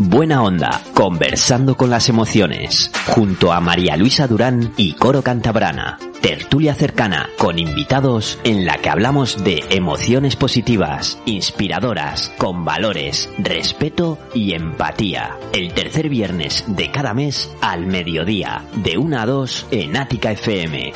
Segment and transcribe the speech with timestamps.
[0.00, 5.98] Buena Onda, conversando con las emociones, junto a María Luisa Durán y Coro Cantabrana.
[6.22, 14.18] Tertulia cercana con invitados en la que hablamos de emociones positivas, inspiradoras, con valores, respeto
[14.34, 15.36] y empatía.
[15.52, 20.92] El tercer viernes de cada mes al mediodía, de 1 a 2 en Ática FM.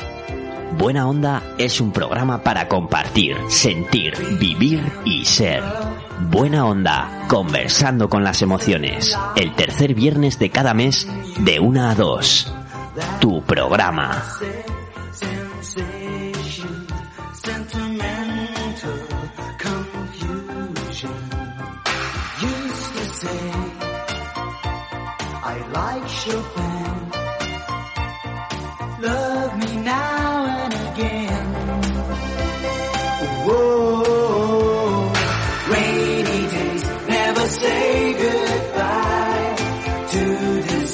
[0.77, 5.61] Buena Onda es un programa para compartir, sentir, vivir y ser.
[6.29, 9.17] Buena Onda, conversando con las emociones.
[9.35, 11.07] El tercer viernes de cada mes,
[11.39, 12.53] de 1 a 2.
[13.19, 14.23] Tu programa.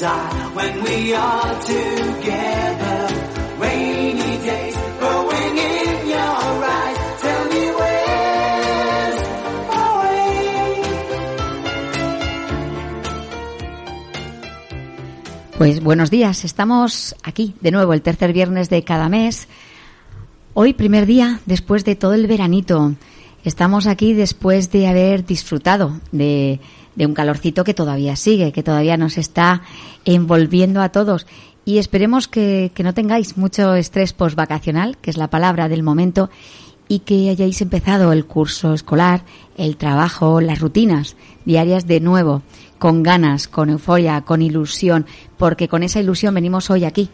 [0.02, 3.08] When we are together.
[3.58, 6.96] Rainy days in your eyes.
[15.58, 19.46] Pues buenos días, estamos aquí de nuevo el tercer viernes de cada mes.
[20.54, 22.94] Hoy primer día después de todo el veranito.
[23.44, 26.60] Estamos aquí después de haber disfrutado de,
[26.94, 29.62] de un calorcito que todavía sigue, que todavía nos está
[30.04, 31.26] envolviendo a todos.
[31.64, 36.30] Y esperemos que, que no tengáis mucho estrés postvacacional, que es la palabra del momento,
[36.88, 39.22] y que hayáis empezado el curso escolar,
[39.56, 42.42] el trabajo, las rutinas diarias de nuevo,
[42.78, 45.06] con ganas, con euforia, con ilusión,
[45.38, 47.08] porque con esa ilusión venimos hoy aquí.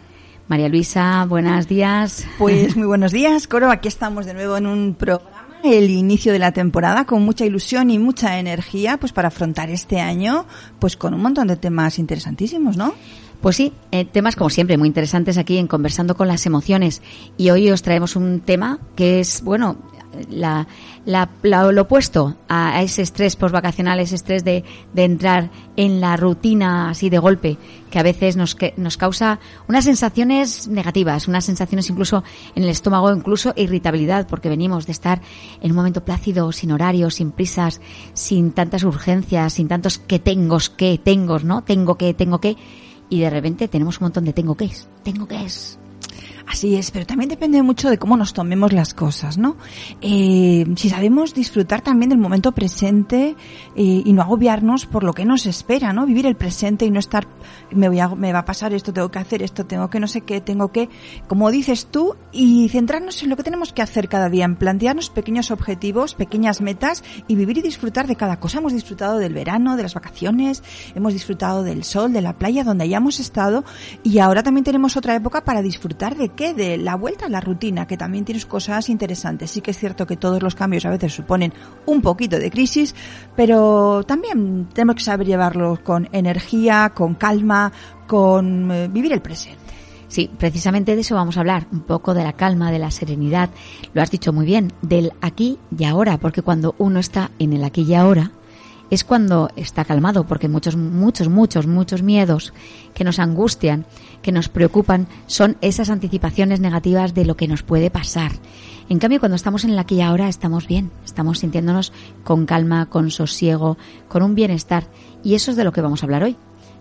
[0.49, 2.27] María Luisa, buenos días.
[2.39, 3.71] Pues muy buenos días, Coro.
[3.71, 5.36] Aquí estamos de nuevo en un programa,
[5.67, 10.01] el inicio de la temporada, con mucha ilusión y mucha energía, pues para afrontar este
[10.01, 10.47] año,
[10.79, 12.95] pues con un montón de temas interesantísimos, ¿no?
[13.41, 17.03] Pues sí, eh, temas como siempre muy interesantes aquí en Conversando con las Emociones.
[17.37, 19.77] Y hoy os traemos un tema que es, bueno,
[20.31, 20.67] la,
[21.05, 26.17] la- la- lo opuesto a, ese estrés postvacacional, ese estrés de, de entrar en la
[26.17, 27.59] rutina así de golpe,
[27.91, 29.39] que a veces nos, que- nos causa
[29.69, 35.21] unas sensaciones negativas, unas sensaciones incluso en el estómago, incluso irritabilidad, porque venimos de estar
[35.61, 37.81] en un momento plácido, sin horarios, sin prisas,
[38.15, 41.63] sin tantas urgencias, sin tantos que tengo, que tengo, ¿no?
[41.63, 42.57] Tengo que, tengo que,
[43.09, 44.71] y de repente tenemos un montón de tengo que
[45.05, 45.79] tengo que es.
[46.47, 49.57] Así es, pero también depende mucho de cómo nos tomemos las cosas, ¿no?
[50.01, 53.35] Eh, si sabemos disfrutar también del momento presente
[53.75, 56.07] eh, y no agobiarnos por lo que nos espera, ¿no?
[56.07, 57.27] Vivir el presente y no estar,
[57.73, 60.07] me, voy a, me va a pasar esto, tengo que hacer esto, tengo que no
[60.07, 60.89] sé qué, tengo que,
[61.27, 65.11] como dices tú, y centrarnos en lo que tenemos que hacer cada día, en plantearnos
[65.11, 68.59] pequeños objetivos, pequeñas metas y vivir y disfrutar de cada cosa.
[68.59, 70.63] Hemos disfrutado del verano, de las vacaciones,
[70.95, 73.65] hemos disfrutado del sol, de la playa donde hayamos estado
[74.05, 77.41] y ahora también tenemos otra época para disfrutar de qué, de la vuelta a la
[77.41, 79.51] rutina, que también tienes cosas interesantes.
[79.51, 81.53] Sí que es cierto que todos los cambios a veces suponen
[81.87, 82.95] un poquito de crisis,
[83.35, 87.73] pero también tenemos que saber llevarlos con energía, con calma,
[88.07, 89.67] con eh, vivir el presente.
[90.09, 93.51] Sí, precisamente de eso vamos a hablar, un poco de la calma, de la serenidad,
[93.93, 97.65] lo has dicho muy bien, del aquí y ahora, porque cuando uno está en el
[97.65, 98.31] aquí y ahora,
[98.91, 102.53] es cuando está calmado, porque muchos, muchos, muchos, muchos miedos
[102.95, 103.85] que nos angustian,
[104.23, 108.33] que nos preocupan, son esas anticipaciones negativas de lo que nos puede pasar.
[108.89, 111.93] En cambio, cuando estamos en el aquí ahora, estamos bien, estamos sintiéndonos
[112.23, 113.77] con calma, con sosiego,
[114.09, 114.87] con un bienestar.
[115.25, 116.37] Y eso es de lo que vamos a hablar hoy,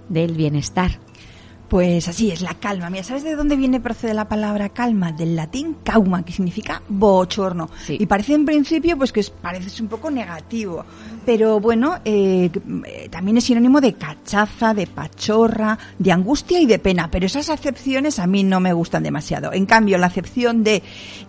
[0.10, 1.05] del bienestar.
[1.68, 2.90] Pues así es, la calma.
[2.92, 5.12] Mira, ¿sabes de dónde viene procede la palabra calma?
[5.12, 7.70] Del latín cauma, que significa bochorno.
[7.88, 7.98] Sí.
[8.00, 10.86] Y parece en principio pues que es, parece un poco negativo.
[11.26, 12.52] Pero bueno, eh,
[12.86, 17.10] eh, también es sinónimo de cachaza, de pachorra, de angustia y de pena.
[17.10, 19.52] Pero esas acepciones a mí no me gustan demasiado.
[19.52, 20.84] En cambio, la acepción de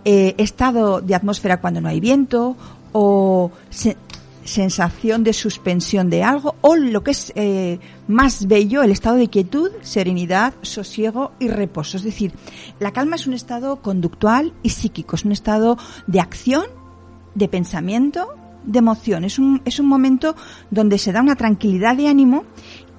[0.05, 2.55] eh, estado de atmósfera cuando no hay viento
[2.93, 3.97] o se-
[4.47, 9.27] sensación de suspensión de algo o lo que es eh, más bello, el estado de
[9.27, 11.97] quietud, serenidad, sosiego y reposo.
[11.97, 12.33] Es decir,
[12.79, 15.77] la calma es un estado conductual y psíquico, es un estado
[16.07, 16.65] de acción,
[17.35, 18.29] de pensamiento,
[18.63, 20.35] de emoción, es un, es un momento
[20.71, 22.45] donde se da una tranquilidad de ánimo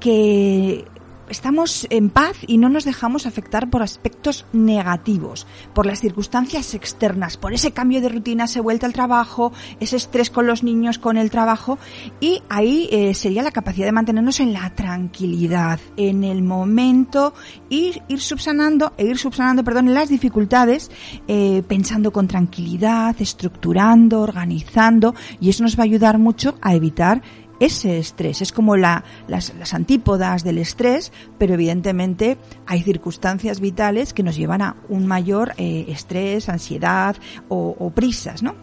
[0.00, 0.84] que
[1.28, 7.36] estamos en paz y no nos dejamos afectar por aspectos negativos, por las circunstancias externas,
[7.36, 11.16] por ese cambio de rutina, se vuelta al trabajo, ese estrés con los niños, con
[11.16, 11.78] el trabajo,
[12.20, 17.34] y ahí eh, sería la capacidad de mantenernos en la tranquilidad, en el momento,
[17.68, 20.90] ir, ir subsanando, e ir subsanando, perdón, las dificultades,
[21.26, 27.22] eh, pensando con tranquilidad, estructurando, organizando, y eso nos va a ayudar mucho a evitar
[27.60, 28.42] ese estrés.
[28.42, 34.36] Es como la, las, las, antípodas del estrés, pero evidentemente hay circunstancias vitales que nos
[34.36, 37.16] llevan a un mayor eh, estrés, ansiedad
[37.48, 38.54] o, prisas, ¿no?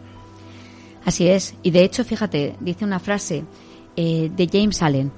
[1.03, 1.55] Así es.
[1.61, 3.43] Y de hecho, fíjate, dice una frase
[3.95, 5.11] eh, de James Allen.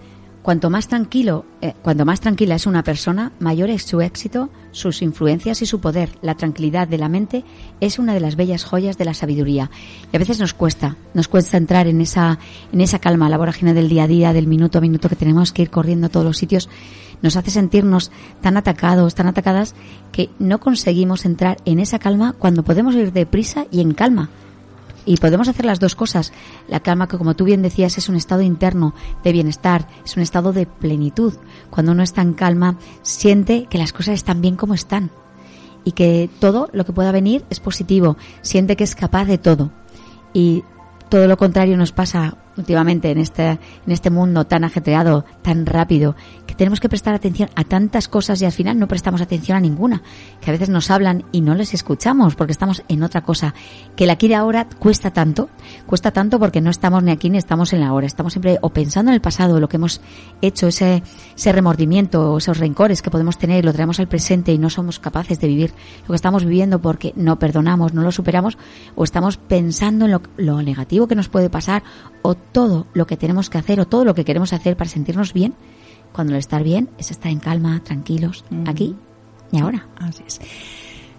[0.48, 5.02] Cuanto más tranquilo, eh, cuanto más tranquila es una persona, mayor es su éxito, sus
[5.02, 6.08] influencias y su poder.
[6.22, 7.44] La tranquilidad de la mente
[7.82, 9.70] es una de las bellas joyas de la sabiduría.
[10.10, 12.40] Y a veces nos cuesta, nos cuesta entrar en esa,
[12.72, 15.52] en esa calma, la vorágine del día a día, del minuto a minuto que tenemos
[15.52, 16.70] que ir corriendo a todos los sitios.
[17.22, 18.10] Nos hace sentirnos
[18.40, 19.76] tan atacados, tan atacadas,
[20.14, 24.30] que no conseguimos entrar en esa calma cuando podemos ir deprisa y en calma
[25.08, 26.34] y podemos hacer las dos cosas.
[26.68, 28.94] La calma, que como tú bien decías, es un estado interno
[29.24, 31.34] de bienestar, es un estado de plenitud.
[31.72, 35.10] Cuando uno está en calma, siente que las cosas están bien como están
[35.86, 39.72] y que todo lo que pueda venir es positivo, siente que es capaz de todo.
[40.34, 40.64] Y
[41.10, 43.60] todo lo contrario nos pasa últimamente en este, en
[43.92, 46.16] este mundo tan ajetreado, tan rápido,
[46.46, 49.62] que tenemos que prestar atención a tantas cosas y al final no prestamos atención a
[49.62, 50.02] ninguna,
[50.42, 53.54] que a veces nos hablan y no les escuchamos porque estamos en otra cosa,
[53.96, 55.50] que la aquí ahora cuesta tanto,
[55.86, 58.70] cuesta tanto porque no estamos ni aquí ni estamos en la hora, estamos siempre o
[58.70, 60.02] pensando en el pasado, lo que hemos
[60.42, 61.04] hecho, ese,
[61.36, 65.40] ese remordimiento, esos rencores que podemos tener, lo traemos al presente y no somos capaces
[65.40, 68.58] de vivir lo que estamos viviendo porque no perdonamos, no lo superamos
[68.96, 71.84] o estamos pensando en lo, lo negativo que nos puede pasar
[72.22, 75.34] o todo lo que tenemos que hacer o todo lo que queremos hacer para sentirnos
[75.34, 75.54] bien,
[76.12, 78.96] cuando el estar bien es estar en calma, tranquilos, aquí
[79.52, 79.88] y ahora.
[80.00, 80.40] Así es.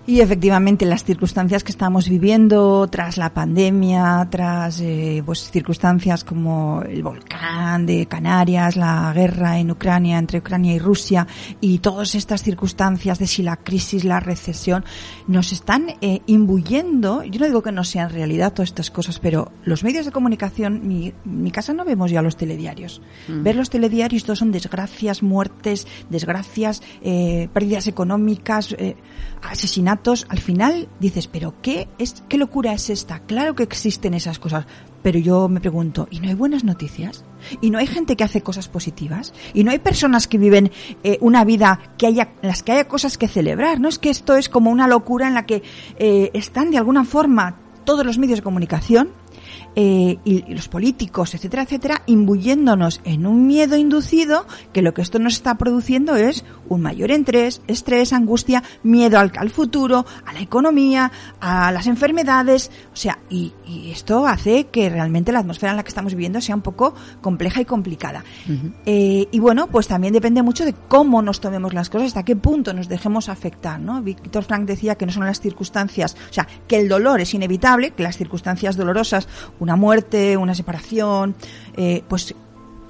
[0.08, 6.80] Y efectivamente las circunstancias que estamos viviendo tras la pandemia, tras eh, pues circunstancias como
[6.80, 11.26] el volcán de Canarias, la guerra en Ucrania entre Ucrania y Rusia
[11.60, 14.82] y todas estas circunstancias de si la crisis, la recesión,
[15.26, 17.22] nos están eh, imbuyendo.
[17.24, 20.88] Yo no digo que no sean realidad todas estas cosas, pero los medios de comunicación,
[20.88, 23.02] mi, mi casa no vemos ya los telediarios.
[23.28, 23.42] Mm.
[23.42, 28.96] Ver los telediarios todos son desgracias, muertes, desgracias, eh, pérdidas económicas, eh,
[30.28, 33.20] al final dices, pero ¿qué, es, ¿qué locura es esta?
[33.20, 34.66] Claro que existen esas cosas,
[35.02, 37.24] pero yo me pregunto, ¿y no hay buenas noticias?
[37.60, 39.34] ¿Y no hay gente que hace cosas positivas?
[39.54, 40.70] ¿Y no hay personas que viven
[41.04, 43.80] eh, una vida que haya, en las que haya cosas que celebrar?
[43.80, 45.62] ¿No es que esto es como una locura en la que
[45.98, 49.10] eh, están de alguna forma todos los medios de comunicación
[49.76, 55.02] eh, y, y, los políticos, etcétera, etcétera, imbuyéndonos en un miedo inducido que lo que
[55.02, 60.32] esto nos está produciendo es un mayor estrés, estrés, angustia, miedo al, al futuro, a
[60.32, 65.72] la economía, a las enfermedades, o sea, y, y, esto hace que realmente la atmósfera
[65.72, 68.24] en la que estamos viviendo sea un poco compleja y complicada.
[68.48, 68.72] Uh -huh.
[68.86, 72.36] eh, y bueno, pues también depende mucho de cómo nos tomemos las cosas, hasta qué
[72.36, 74.00] punto nos dejemos afectar, ¿no?
[74.02, 77.90] Víctor Frank decía que no son las circunstancias, o sea, que el dolor es inevitable,
[77.90, 79.28] que las circunstancias dolorosas,
[79.60, 81.34] una muerte, una separación,
[81.76, 82.34] eh, pues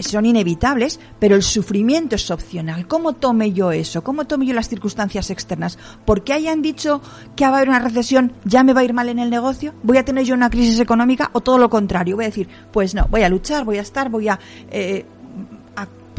[0.01, 2.87] son inevitables, pero el sufrimiento es opcional.
[2.87, 4.03] ¿Cómo tome yo eso?
[4.03, 5.79] ¿Cómo tome yo las circunstancias externas?
[6.05, 7.01] ¿Porque hayan dicho
[7.37, 9.75] que va a haber una recesión, ya me va a ir mal en el negocio?
[9.83, 12.17] ¿Voy a tener yo una crisis económica o todo lo contrario?
[12.17, 14.39] Voy a decir, pues no, voy a luchar, voy a estar, voy a...
[14.71, 15.05] Eh,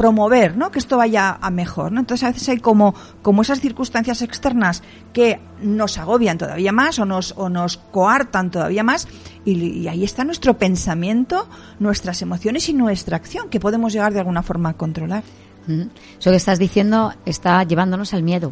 [0.00, 0.70] promover, ¿no?
[0.70, 2.00] Que esto vaya a mejor, ¿no?
[2.00, 7.04] Entonces a veces hay como, como esas circunstancias externas que nos agobian todavía más o
[7.04, 9.08] nos, o nos coartan todavía más
[9.44, 11.46] y, ahí está nuestro pensamiento,
[11.80, 15.22] nuestras emociones y nuestra acción que podemos llegar de alguna forma a controlar.
[15.66, 15.82] Mm.
[16.18, 18.48] Eso que estás diciendo está llevándonos al miedo.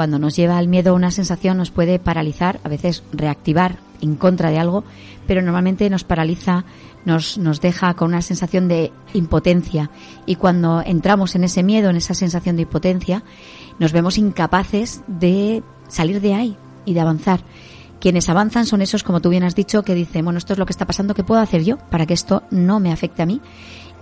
[0.00, 4.48] Cuando nos lleva al miedo una sensación nos puede paralizar, a veces reactivar en contra
[4.48, 4.82] de algo,
[5.26, 6.64] pero normalmente nos paraliza
[7.04, 9.90] nos, nos deja con una sensación de impotencia
[10.24, 13.24] y cuando entramos en ese miedo, en esa sensación de impotencia,
[13.78, 17.42] nos vemos incapaces de salir de ahí y de avanzar.
[18.00, 20.64] Quienes avanzan son esos, como tú bien has dicho, que dicen, bueno, esto es lo
[20.64, 23.42] que está pasando, ¿qué puedo hacer yo para que esto no me afecte a mí?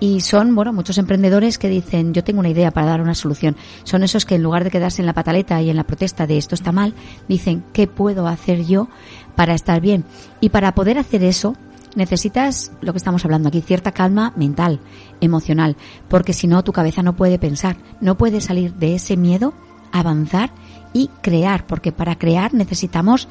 [0.00, 3.56] Y son, bueno, muchos emprendedores que dicen, yo tengo una idea para dar una solución.
[3.82, 6.38] Son esos que en lugar de quedarse en la pataleta y en la protesta de
[6.38, 6.94] esto está mal,
[7.28, 8.88] dicen, ¿qué puedo hacer yo
[9.34, 10.04] para estar bien?
[10.40, 11.56] Y para poder hacer eso,
[11.96, 14.80] necesitas lo que estamos hablando aquí, cierta calma mental,
[15.20, 15.76] emocional,
[16.08, 19.52] porque si no tu cabeza no puede pensar, no puede salir de ese miedo,
[19.90, 20.52] avanzar
[20.92, 23.28] y crear, porque para crear necesitamos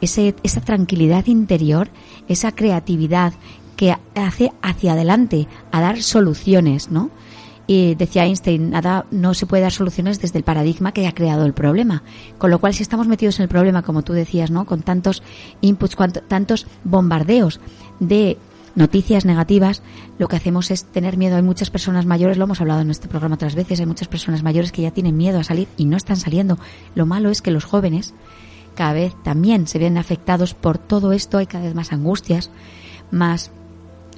[0.00, 1.88] ese, esa tranquilidad interior,
[2.28, 3.32] esa creatividad
[3.76, 7.10] que hace hacia adelante, a dar soluciones, ¿no?
[7.68, 11.44] Y decía Einstein, nada, no se puede dar soluciones desde el paradigma que ha creado
[11.44, 12.02] el problema.
[12.38, 14.66] Con lo cual, si estamos metidos en el problema, como tú decías, ¿no?
[14.66, 15.22] Con tantos
[15.60, 15.96] inputs,
[16.28, 17.60] tantos bombardeos
[17.98, 18.38] de
[18.76, 19.82] noticias negativas,
[20.18, 21.36] lo que hacemos es tener miedo.
[21.36, 24.42] Hay muchas personas mayores, lo hemos hablado en este programa otras veces, hay muchas personas
[24.42, 26.58] mayores que ya tienen miedo a salir y no están saliendo.
[26.94, 28.14] Lo malo es que los jóvenes
[28.76, 32.50] cada vez también se ven afectados por todo esto, hay cada vez más angustias,
[33.10, 33.50] más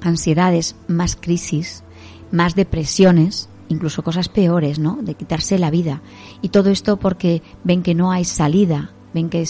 [0.00, 1.82] ansiedades, más crisis,
[2.30, 4.98] más depresiones, incluso cosas peores, ¿no?
[5.02, 6.02] De quitarse la vida.
[6.42, 9.44] Y todo esto porque ven que no hay salida, ven que,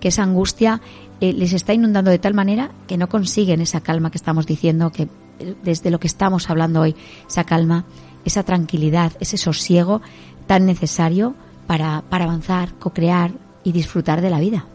[0.00, 0.80] que esa angustia
[1.20, 4.90] eh, les está inundando de tal manera que no consiguen esa calma que estamos diciendo,
[4.90, 6.96] que eh, desde lo que estamos hablando hoy,
[7.28, 7.84] esa calma,
[8.24, 10.00] esa tranquilidad, ese sosiego
[10.46, 11.34] tan necesario
[11.66, 14.66] para, para avanzar, co-crear y disfrutar de la vida.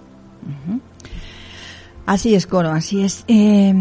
[2.09, 3.23] Así es, Coro, así es.
[3.27, 3.71] Eh,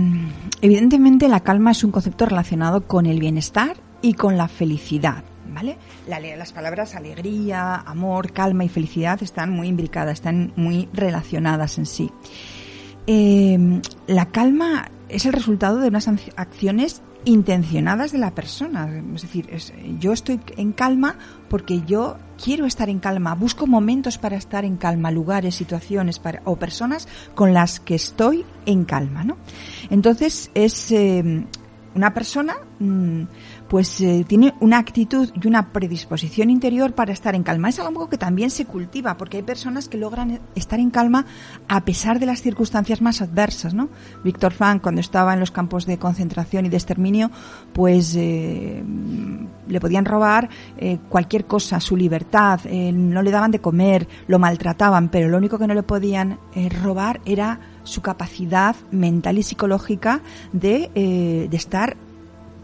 [0.60, 5.24] evidentemente la calma es un concepto relacionado con el bienestar y con la felicidad.
[5.50, 5.78] ¿Vale?
[6.06, 12.10] las palabras alegría, amor, calma y felicidad están muy imbricadas, están muy relacionadas en sí.
[13.06, 16.06] Eh, la calma es el resultado de unas
[16.36, 18.90] acciones intencionadas de la persona.
[19.14, 19.48] Es decir,
[19.98, 21.16] yo estoy en calma
[21.48, 26.56] porque yo quiero estar en calma, busco momentos para estar en calma, lugares, situaciones o
[26.56, 29.36] personas con las que estoy en calma, ¿no?
[29.90, 31.44] Entonces es eh,
[31.94, 33.22] una persona mm,
[33.68, 37.68] pues eh, tiene una actitud y una predisposición interior para estar en calma.
[37.68, 41.26] Es algo que también se cultiva, porque hay personas que logran estar en calma
[41.68, 43.90] a pesar de las circunstancias más adversas, ¿no?
[44.24, 47.30] Víctor Frank, cuando estaba en los campos de concentración y de exterminio,
[47.74, 48.82] pues eh,
[49.68, 50.48] le podían robar
[50.78, 55.58] eh, cualquier cosa, su libertad, no le daban de comer, lo maltrataban, pero lo único
[55.58, 56.38] que no le podían
[56.82, 60.20] robar era su capacidad mental y psicológica
[60.52, 60.90] de,
[61.50, 61.96] de estar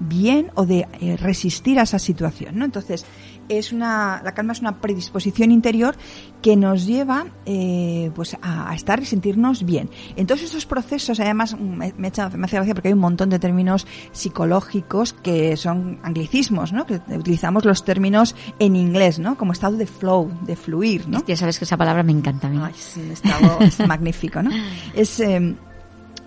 [0.09, 2.65] bien o de eh, resistir a esa situación, ¿no?
[2.65, 3.07] Entonces,
[3.49, 5.97] es una, la calma es una predisposición interior
[6.43, 9.91] que nos lleva eh, pues a, estar y sentirnos bien.
[10.17, 13.87] En todos estos procesos, además, me, me, hace gracia porque hay un montón de términos
[14.13, 16.87] psicológicos que son anglicismos, ¿no?
[16.87, 19.37] Que utilizamos los términos en inglés, ¿no?
[19.37, 21.25] Como estado de flow, de fluir, ¿no?
[21.27, 22.61] Ya sabes que esa palabra me encanta a mí.
[22.71, 24.51] es un estado es magnífico, ¿no?
[24.95, 25.21] Es...
[25.21, 25.55] Eh,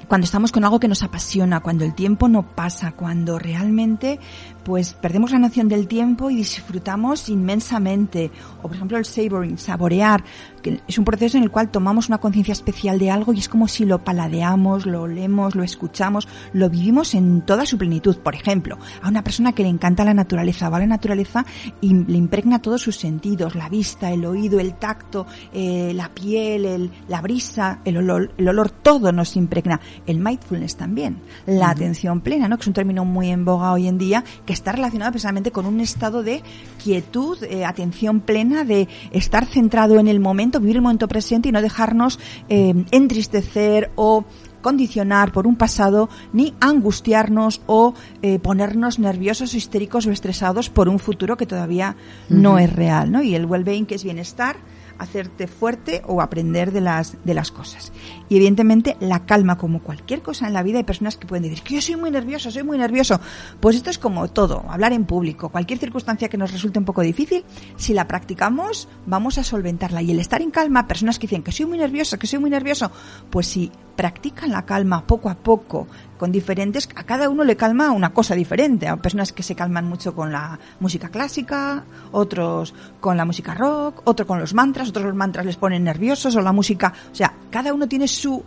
[0.08, 4.20] cuando estamos con algo que nos apasiona, cuando el tiempo no pasa, cuando realmente
[4.68, 8.30] pues perdemos la noción del tiempo y disfrutamos inmensamente.
[8.60, 10.26] O por ejemplo el savoring, saborear,
[10.62, 13.48] que es un proceso en el cual tomamos una conciencia especial de algo y es
[13.48, 18.18] como si lo paladeamos, lo olemos, lo escuchamos, lo vivimos en toda su plenitud.
[18.18, 21.46] Por ejemplo, a una persona que le encanta la naturaleza, va a la naturaleza
[21.80, 26.66] y le impregna todos sus sentidos, la vista, el oído, el tacto, eh, la piel,
[26.66, 29.80] el, la brisa, el olor, el olor, todo nos impregna.
[30.06, 32.58] El mindfulness también, la atención plena, ¿no?
[32.58, 35.66] que es un término muy en boga hoy en día, que está relacionado precisamente con
[35.66, 36.44] un estado de
[36.84, 41.52] quietud, eh, atención plena, de estar centrado en el momento, vivir el momento presente y
[41.52, 44.26] no dejarnos eh, entristecer o
[44.62, 51.00] condicionar por un pasado ni angustiarnos o eh, ponernos nerviosos, histéricos o estresados por un
[51.00, 51.96] futuro que todavía
[52.28, 53.22] no es real, ¿no?
[53.22, 54.58] Y el well-being que es bienestar
[55.00, 57.92] hacerte fuerte o aprender de las, de las cosas.
[58.30, 61.62] Y evidentemente la calma, como cualquier cosa en la vida, hay personas que pueden decir
[61.64, 63.20] que yo soy muy nervioso, soy muy nervioso.
[63.60, 67.02] Pues esto es como todo, hablar en público, cualquier circunstancia que nos resulte un poco
[67.02, 67.44] difícil,
[67.76, 70.02] si la practicamos, vamos a solventarla.
[70.02, 72.50] Y el estar en calma, personas que dicen que soy muy nervioso, que soy muy
[72.50, 72.92] nervioso,
[73.30, 75.88] pues si practican la calma poco a poco,
[76.18, 78.88] con diferentes, a cada uno le calma una cosa diferente.
[78.88, 84.02] Hay personas que se calman mucho con la música clásica, otros con la música rock,
[84.06, 87.34] otros con los mantras, otros los mantras les ponen nerviosos o la música, o sea,
[87.50, 88.44] cada uno tiene su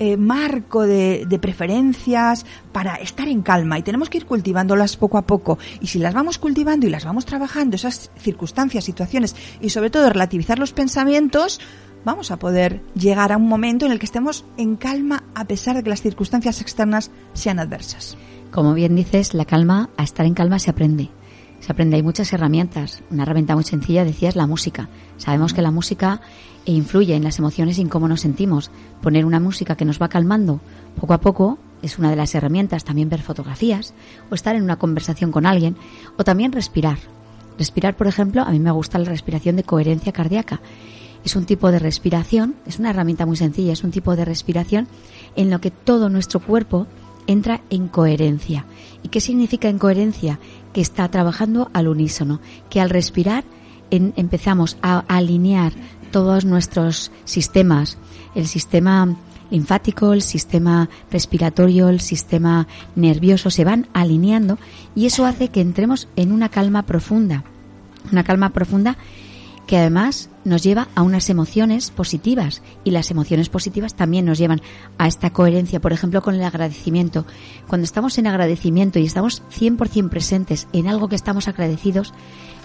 [0.00, 5.22] eh, marco de, preferencias para estar en calma y tenemos que ir cultivándolas poco a
[5.22, 9.90] poco y si las vamos cultivando y las vamos trabajando, esas circunstancias, situaciones y sobre
[9.90, 11.60] todo relativizar los pensamientos,
[12.04, 15.76] vamos a poder llegar a un momento en el que estemos en calma a pesar
[15.76, 18.16] de que las circunstancias externas sean adversas.
[18.50, 21.10] Como bien dices, la calma, a estar en calma se aprende.
[21.60, 23.02] Se aprende, hay muchas herramientas.
[23.10, 24.88] Una herramienta muy sencilla, decías, la música.
[25.16, 26.20] Sabemos que la música
[26.66, 28.70] influye en las emociones y en cómo nos sentimos.
[29.02, 30.60] Poner una música que nos va calmando
[31.00, 32.84] poco a poco es una de las herramientas.
[32.84, 33.94] También ver fotografías
[34.30, 35.76] o estar en una conversación con alguien
[36.18, 36.98] o también respirar.
[37.58, 40.60] Respirar, por ejemplo, a mí me gusta la respiración de coherencia cardíaca
[41.24, 44.86] es un tipo de respiración, es una herramienta muy sencilla, es un tipo de respiración
[45.36, 46.86] en lo que todo nuestro cuerpo
[47.26, 48.66] entra en coherencia.
[49.02, 50.38] ¿Y qué significa en coherencia?
[50.72, 53.44] Que está trabajando al unísono, que al respirar
[53.90, 55.72] empezamos a alinear
[56.10, 57.96] todos nuestros sistemas,
[58.34, 59.16] el sistema
[59.50, 62.66] linfático, el sistema respiratorio, el sistema
[62.96, 64.58] nervioso se van alineando
[64.94, 67.44] y eso hace que entremos en una calma profunda.
[68.10, 68.96] Una calma profunda
[69.74, 74.62] que además nos lleva a unas emociones positivas y las emociones positivas también nos llevan
[74.98, 77.26] a esta coherencia, por ejemplo, con el agradecimiento.
[77.66, 82.14] Cuando estamos en agradecimiento y estamos 100% presentes en algo que estamos agradecidos,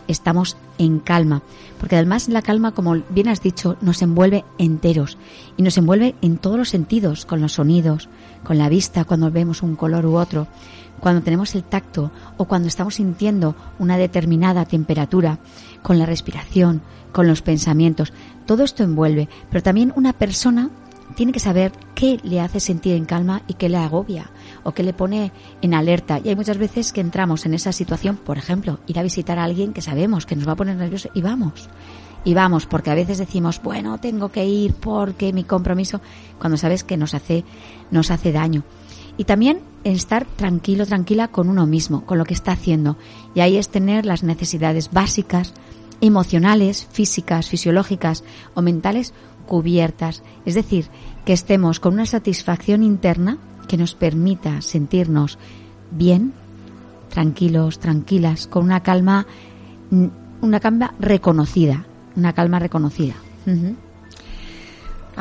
[0.07, 1.41] estamos en calma,
[1.79, 5.17] porque además la calma, como bien has dicho, nos envuelve enteros.
[5.57, 8.07] Y nos envuelve en todos los sentidos, con los sonidos,
[8.43, 10.45] con la vista cuando vemos un color u otro,
[10.99, 15.39] cuando tenemos el tacto o cuando estamos sintiendo una determinada temperatura,
[15.81, 18.13] con la respiración, con los pensamientos.
[18.45, 20.69] Todo esto envuelve, pero también una persona
[21.15, 24.29] tiene que saber qué le hace sentir en calma y qué le agobia
[24.63, 26.19] o qué le pone en alerta.
[26.23, 29.43] Y hay muchas veces que entramos en esa situación, por ejemplo, ir a visitar a
[29.43, 31.69] alguien que sabemos que nos va a poner nervioso y vamos.
[32.25, 36.01] Y vamos, porque a veces decimos, bueno, tengo que ir porque mi compromiso,
[36.37, 37.45] cuando sabes que nos hace,
[37.91, 38.63] nos hace daño.
[39.17, 42.97] Y también estar tranquilo, tranquila con uno mismo, con lo que está haciendo.
[43.35, 45.53] Y ahí es tener las necesidades básicas,
[46.01, 49.13] emocionales, físicas, fisiológicas o mentales
[49.45, 50.23] cubiertas.
[50.45, 50.87] Es decir,
[51.25, 53.37] que estemos con una satisfacción interna
[53.67, 55.37] que nos permita sentirnos
[55.91, 56.33] bien,
[57.09, 59.25] tranquilos, tranquilas, con una calma,
[60.41, 63.15] una calma reconocida, una calma reconocida.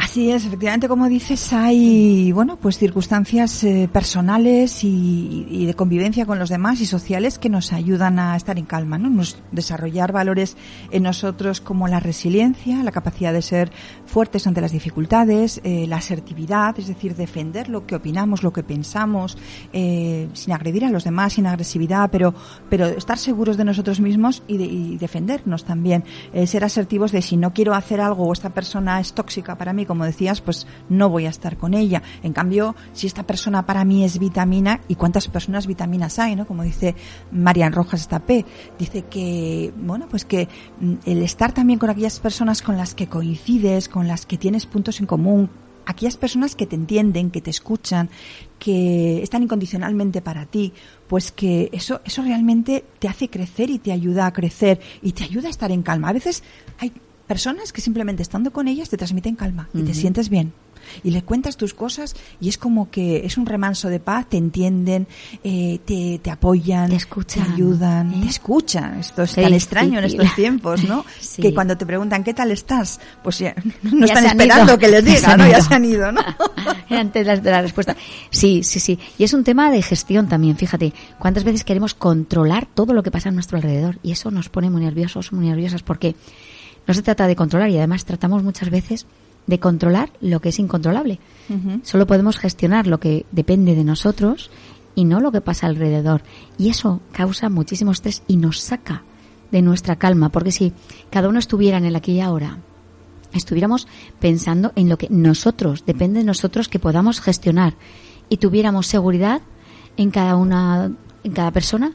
[0.00, 6.38] Así es, efectivamente, como dices, hay, bueno, pues circunstancias eh, personales y, de convivencia con
[6.38, 9.10] los demás y sociales que nos ayudan a estar en calma, ¿no?
[9.10, 10.56] Nos desarrollar valores
[10.92, 13.72] en nosotros como la resiliencia, la capacidad de ser
[14.06, 18.62] fuertes ante las dificultades, eh, la asertividad, es decir, defender lo que opinamos, lo que
[18.62, 19.36] pensamos,
[19.72, 22.34] eh, sin agredir a los demás, sin agresividad, pero,
[22.70, 26.04] pero estar seguros de nosotros mismos y, de, y defendernos también,
[26.46, 29.87] ser asertivos de si no quiero hacer algo o esta persona es tóxica para mí,
[29.88, 32.02] como decías, pues no voy a estar con ella.
[32.22, 36.46] En cambio, si esta persona para mí es vitamina, ¿y cuántas personas vitaminas hay, no?
[36.46, 36.94] Como dice
[37.32, 38.46] Marian Rojas Tapé,
[38.78, 40.46] dice que, bueno, pues que
[40.80, 44.66] mm, el estar también con aquellas personas con las que coincides, con las que tienes
[44.66, 45.50] puntos en común,
[45.88, 48.10] aquellas personas que te entienden, que te escuchan,
[48.58, 50.74] que están incondicionalmente para ti,
[51.08, 55.24] pues que eso, eso realmente te hace crecer y te ayuda a crecer y te
[55.24, 56.10] ayuda a estar en calma.
[56.10, 56.42] A veces
[56.78, 56.92] hay
[57.28, 60.52] personas que simplemente estando con ellas te transmiten calma y te sientes bien.
[61.04, 64.38] Y le cuentas tus cosas y es como que es un remanso de paz, te
[64.38, 65.06] entienden,
[65.44, 68.20] eh, te, te, apoyan, te, escuchan, te ayudan, ¿eh?
[68.22, 68.98] te escuchan.
[68.98, 71.04] Esto es tan extraño en estos tiempos, ¿no?
[71.20, 71.42] Sí.
[71.42, 74.78] Que cuando te preguntan qué tal estás, pues ya no Ya están esperando ido.
[74.78, 75.46] que les diga, ¿no?
[75.46, 76.22] Ya se han ido, ¿no?
[76.88, 77.94] Antes de la, de la respuesta.
[78.30, 78.98] Sí, sí, sí.
[79.18, 80.94] Y es un tema de gestión también, fíjate.
[81.18, 83.98] ¿Cuántas veces queremos controlar todo lo que pasa a nuestro alrededor?
[84.02, 86.14] Y eso nos pone muy nerviosos, muy nerviosas, porque
[86.88, 89.06] no se trata de controlar y además tratamos muchas veces
[89.46, 91.20] de controlar lo que es incontrolable.
[91.82, 94.50] Solo podemos gestionar lo que depende de nosotros
[94.94, 96.22] y no lo que pasa alrededor.
[96.56, 99.04] Y eso causa muchísimo estrés y nos saca
[99.50, 100.72] de nuestra calma, porque si
[101.10, 102.58] cada uno estuviera en el aquí y ahora,
[103.32, 103.86] estuviéramos
[104.18, 107.74] pensando en lo que nosotros, depende de nosotros que podamos gestionar
[108.30, 109.42] y tuviéramos seguridad
[109.98, 110.90] en cada una,
[111.22, 111.92] en cada persona,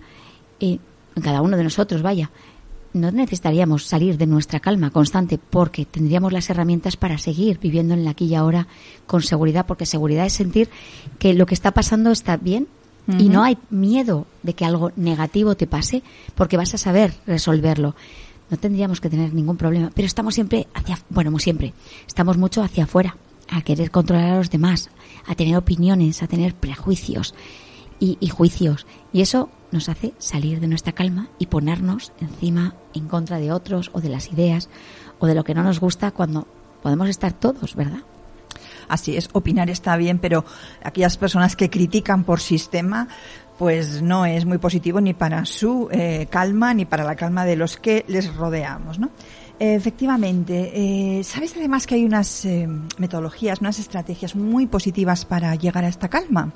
[0.60, 0.78] eh,
[1.16, 2.32] en cada uno de nosotros, vaya,
[2.94, 8.02] no necesitaríamos salir de nuestra calma constante porque tendríamos las herramientas para seguir viviendo en
[8.02, 8.68] el aquí y ahora
[9.08, 10.70] con seguridad, porque seguridad es sentir
[11.20, 12.68] que lo que está pasando está bien
[13.20, 16.04] y no hay miedo de que algo negativo te pase
[16.36, 17.96] porque vas a saber resolverlo.
[18.50, 21.74] No tendríamos que tener ningún problema, pero estamos siempre hacia, bueno, muy siempre,
[22.08, 23.18] estamos mucho hacia afuera,
[23.50, 24.90] a querer controlar a los demás,
[25.28, 27.34] a tener opiniones, a tener prejuicios
[28.00, 28.86] y, y juicios.
[29.12, 33.90] Y eso nos hace salir de nuestra calma y ponernos encima en contra de otros
[33.94, 34.70] o de las ideas
[35.20, 36.48] o de lo que no nos gusta cuando
[36.82, 38.02] podemos estar todos, ¿verdad?
[38.88, 40.46] Así es, opinar está bien, pero
[40.84, 43.08] aquellas personas que critican por sistema,
[43.58, 47.56] pues no es muy positivo ni para su eh, calma ni para la calma de
[47.56, 49.10] los que les rodeamos, ¿no?
[49.60, 55.86] Efectivamente, eh, ¿sabes además que hay unas eh, metodologías, unas estrategias muy positivas para llegar
[55.86, 56.52] a esta calma?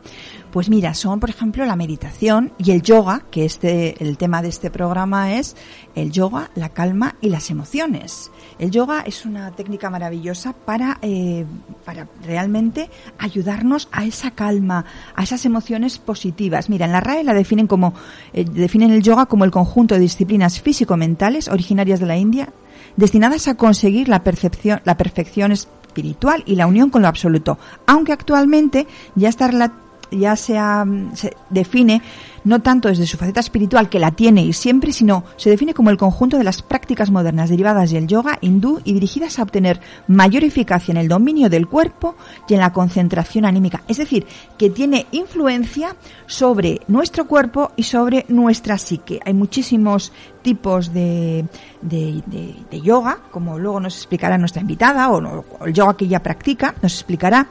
[0.58, 4.48] Pues mira, son por ejemplo la meditación y el yoga, que este, el tema de
[4.48, 5.56] este programa es
[5.94, 8.32] el yoga, la calma y las emociones.
[8.58, 11.46] El yoga es una técnica maravillosa para, eh,
[11.86, 12.90] para realmente
[13.20, 14.84] ayudarnos a esa calma,
[15.16, 16.72] a esas emociones positivas.
[16.72, 17.94] Mira, en la RAE la definen como,
[18.34, 22.50] eh, definen el yoga como el conjunto de disciplinas físico-mentales originarias de la India
[22.96, 27.60] destinadas a conseguir la percepción, la perfección espiritual y la unión con lo absoluto.
[27.86, 32.02] Aunque actualmente ya está rela- ya se, ha- se define
[32.44, 35.90] no tanto desde su faceta espiritual que la tiene y siempre, sino se define como
[35.90, 40.46] el conjunto de las prácticas modernas derivadas del yoga hindú y dirigidas a obtener mayor
[40.46, 42.16] eficacia en el dominio del cuerpo
[42.48, 43.84] y en la concentración anímica.
[43.90, 44.26] Es decir,
[44.58, 49.20] que tiene influencia sobre nuestro cuerpo y sobre nuestra psique.
[49.26, 50.14] Hay muchísimos
[50.48, 51.44] tipos de,
[51.82, 52.24] de,
[52.72, 56.74] de, yoga, como luego nos explicará nuestra invitada, o, o, el yoga que ella practica,
[56.82, 57.48] nos explicará.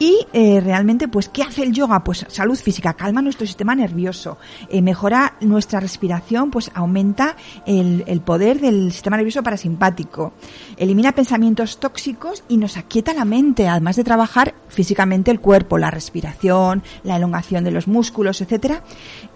[0.00, 2.02] Y eh, realmente, pues, ¿qué hace el yoga?
[2.02, 7.36] Pues salud física, calma nuestro sistema nervioso, eh, mejora nuestra respiración, pues aumenta
[7.66, 10.32] el, el poder del sistema nervioso parasimpático,
[10.76, 15.90] elimina pensamientos tóxicos y nos aquieta la mente, además de trabajar físicamente el cuerpo, la
[15.90, 18.82] respiración, la elongación de los músculos, etcétera.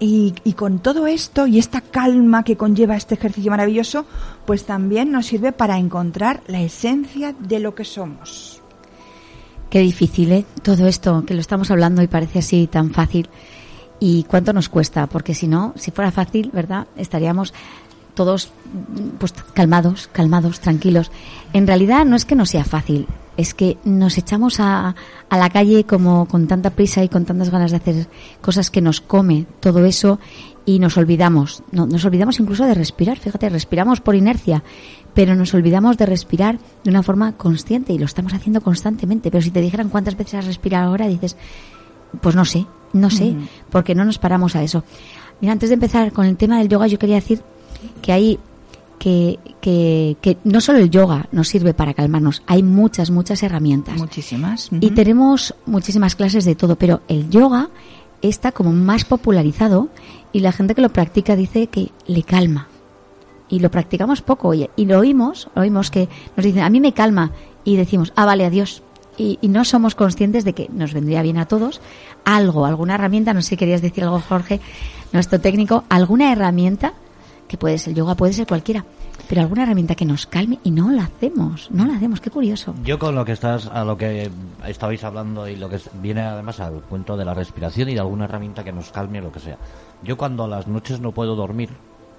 [0.01, 4.07] Y, y con todo esto y esta calma que conlleva este ejercicio maravilloso,
[4.47, 8.63] pues también nos sirve para encontrar la esencia de lo que somos.
[9.69, 10.45] Qué difícil, ¿eh?
[10.63, 13.29] Todo esto, que lo estamos hablando y parece así tan fácil.
[14.01, 15.07] ¿Y cuánto nos cuesta?
[15.07, 16.87] Porque si no, si fuera fácil, ¿verdad?
[16.97, 17.53] Estaríamos
[18.15, 18.53] todos
[19.19, 21.11] pues calmados, calmados, tranquilos.
[21.53, 24.95] En realidad no es que no sea fácil, es que nos echamos a,
[25.29, 28.09] a, la calle como con tanta prisa y con tantas ganas de hacer
[28.41, 30.21] cosas que nos come todo eso
[30.67, 34.63] y nos olvidamos, no, nos olvidamos incluso de respirar, fíjate, respiramos por inercia,
[35.13, 39.31] pero nos olvidamos de respirar de una forma consciente y lo estamos haciendo constantemente.
[39.31, 41.37] Pero si te dijeran cuántas veces has respirado ahora, dices,
[42.21, 43.49] pues no sé, no sé, mm.
[43.71, 44.85] porque no nos paramos a eso.
[45.41, 47.43] Mira, antes de empezar con el tema del yoga, yo quería decir
[48.03, 48.39] que hay
[48.99, 53.99] que, que, que, no solo el yoga nos sirve para calmarnos, hay muchas, muchas herramientas.
[53.99, 54.73] Muchísimas.
[54.73, 54.87] Uh -huh.
[54.87, 57.69] Y tenemos muchísimas clases de todo, pero el yoga
[58.29, 59.89] está como más popularizado
[60.33, 62.69] y la gente que lo practica dice que le calma.
[63.49, 66.95] Y lo practicamos poco y, y lo oímos, oímos que nos dicen, a mí me
[66.95, 67.33] calma
[67.63, 68.83] y decimos, ah, vale, adiós.
[69.17, 71.81] Y, y, no somos conscientes de que nos vendría bien a todos
[72.25, 74.61] algo, alguna herramienta, no sé si querías decir algo, Jorge,
[75.13, 76.95] nuestro técnico, alguna herramienta
[77.47, 78.85] que puede ser yoga, puede ser cualquiera,
[79.29, 82.75] pero alguna herramienta que nos calme y no la hacemos, no la hacemos, qué curioso.
[82.85, 84.31] Yo con lo que estás, a lo que
[84.67, 88.25] estabais hablando y lo que viene además al punto de la respiración y de alguna
[88.25, 89.59] herramienta que nos calme, lo que sea.
[90.03, 91.71] Yo cuando a las noches no puedo dormir,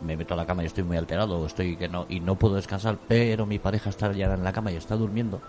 [0.01, 2.55] me meto a la cama y estoy muy alterado, estoy que no y no puedo
[2.55, 5.41] descansar, pero mi pareja está ya en la cama y está durmiendo.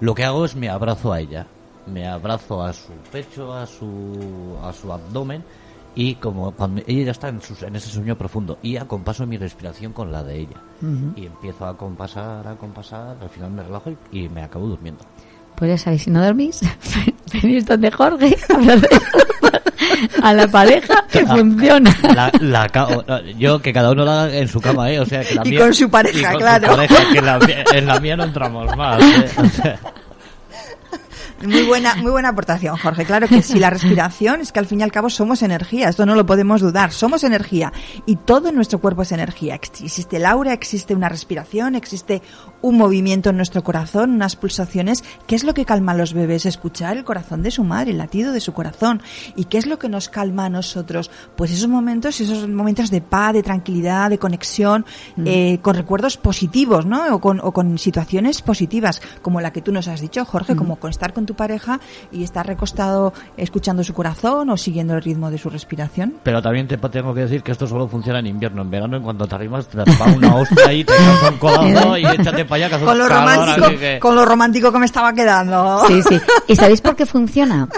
[0.00, 1.46] Lo que hago es me abrazo a ella,
[1.86, 5.44] me abrazo a su pecho, a su a su abdomen
[5.94, 9.36] y como cuando ella ya está en, sus, en ese sueño profundo y acompaso mi
[9.36, 11.12] respiración con la de ella uh -huh.
[11.16, 15.04] y empiezo a compasar, a compasar, al final me relajo y, y me acabo durmiendo.
[15.56, 16.60] Pues ya sabéis, si no dormís,
[17.32, 18.36] venís donde Jorge
[20.22, 21.96] a la pareja que la, funciona.
[22.14, 25.00] La, la, yo que cada uno la haga en su cama, ¿eh?
[25.00, 26.68] O sea, que la y mía, con su pareja, con claro.
[26.70, 27.38] Su pareja, que la,
[27.74, 29.02] en la mía no entramos más.
[29.02, 29.26] ¿eh?
[29.38, 29.78] O sea,
[31.42, 33.06] Muy buena, muy buena aportación, Jorge.
[33.06, 36.04] Claro que sí, la respiración es que al fin y al cabo somos energía, esto
[36.04, 37.72] no lo podemos dudar, somos energía
[38.04, 39.54] y todo en nuestro cuerpo es energía.
[39.54, 42.20] Existe el aura, existe una respiración, existe
[42.60, 45.02] un movimiento en nuestro corazón, unas pulsaciones.
[45.26, 46.44] ¿Qué es lo que calma a los bebés?
[46.44, 49.02] Escuchar el corazón de su madre, el latido de su corazón.
[49.34, 51.10] ¿Y qué es lo que nos calma a nosotros?
[51.36, 54.84] Pues esos momentos, esos momentos de paz, de tranquilidad, de conexión,
[55.16, 55.26] mm.
[55.26, 57.14] eh, con recuerdos positivos, ¿no?
[57.14, 60.58] O con, o con situaciones positivas, como la que tú nos has dicho, Jorge, mm.
[60.58, 61.80] como con estar con tu pareja
[62.12, 66.14] y estar recostado escuchando su corazón o siguiendo el ritmo de su respiración.
[66.22, 68.62] Pero también te tengo que decir que esto solo funciona en invierno.
[68.62, 70.92] En verano, en cuanto te arrimas, te va una hostia y te
[71.30, 72.78] un codazo y échate para allá.
[72.78, 73.98] Que con, lo romántico, que...
[73.98, 75.84] con lo romántico que me estaba quedando.
[75.86, 76.20] Sí, sí.
[76.48, 77.68] ¿Y sabéis por qué funciona?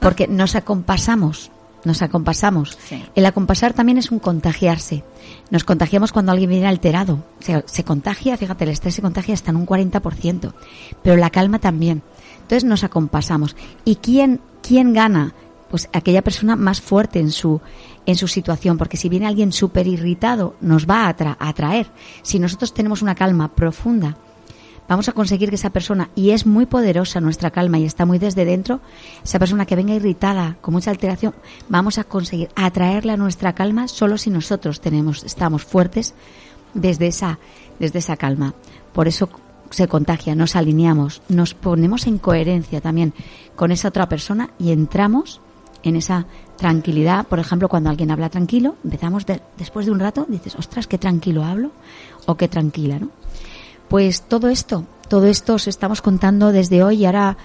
[0.00, 1.50] Porque nos acompasamos.
[1.84, 2.76] Nos acompasamos.
[2.88, 3.02] Sí.
[3.14, 5.04] El acompasar también es un contagiarse.
[5.50, 7.22] Nos contagiamos cuando alguien viene alterado.
[7.40, 10.52] O sea, se contagia, fíjate, el estrés se contagia hasta en un 40%.
[11.02, 12.02] Pero la calma también.
[12.48, 13.56] Entonces nos acompasamos.
[13.84, 15.34] ¿Y quién, quién gana?
[15.70, 17.60] Pues aquella persona más fuerte en su,
[18.06, 21.88] en su situación, porque si viene alguien súper irritado, nos va a, atra a atraer.
[22.22, 24.16] Si nosotros tenemos una calma profunda,
[24.88, 28.18] vamos a conseguir que esa persona, y es muy poderosa nuestra calma y está muy
[28.18, 28.80] desde dentro,
[29.22, 31.34] esa persona que venga irritada, con mucha alteración,
[31.68, 36.14] vamos a conseguir atraerla a nuestra calma solo si nosotros tenemos, estamos fuertes
[36.72, 37.38] desde esa,
[37.78, 38.54] desde esa calma.
[38.94, 39.28] Por eso
[39.70, 43.14] se contagia, nos alineamos, nos ponemos en coherencia también
[43.56, 45.40] con esa otra persona y entramos
[45.82, 46.26] en esa
[46.56, 47.26] tranquilidad.
[47.26, 50.98] Por ejemplo, cuando alguien habla tranquilo, empezamos de, después de un rato, dices, ostras, qué
[50.98, 51.70] tranquilo hablo
[52.26, 53.10] o qué tranquila, ¿no?
[53.88, 57.38] Pues todo esto, todo esto os estamos contando desde hoy y ahora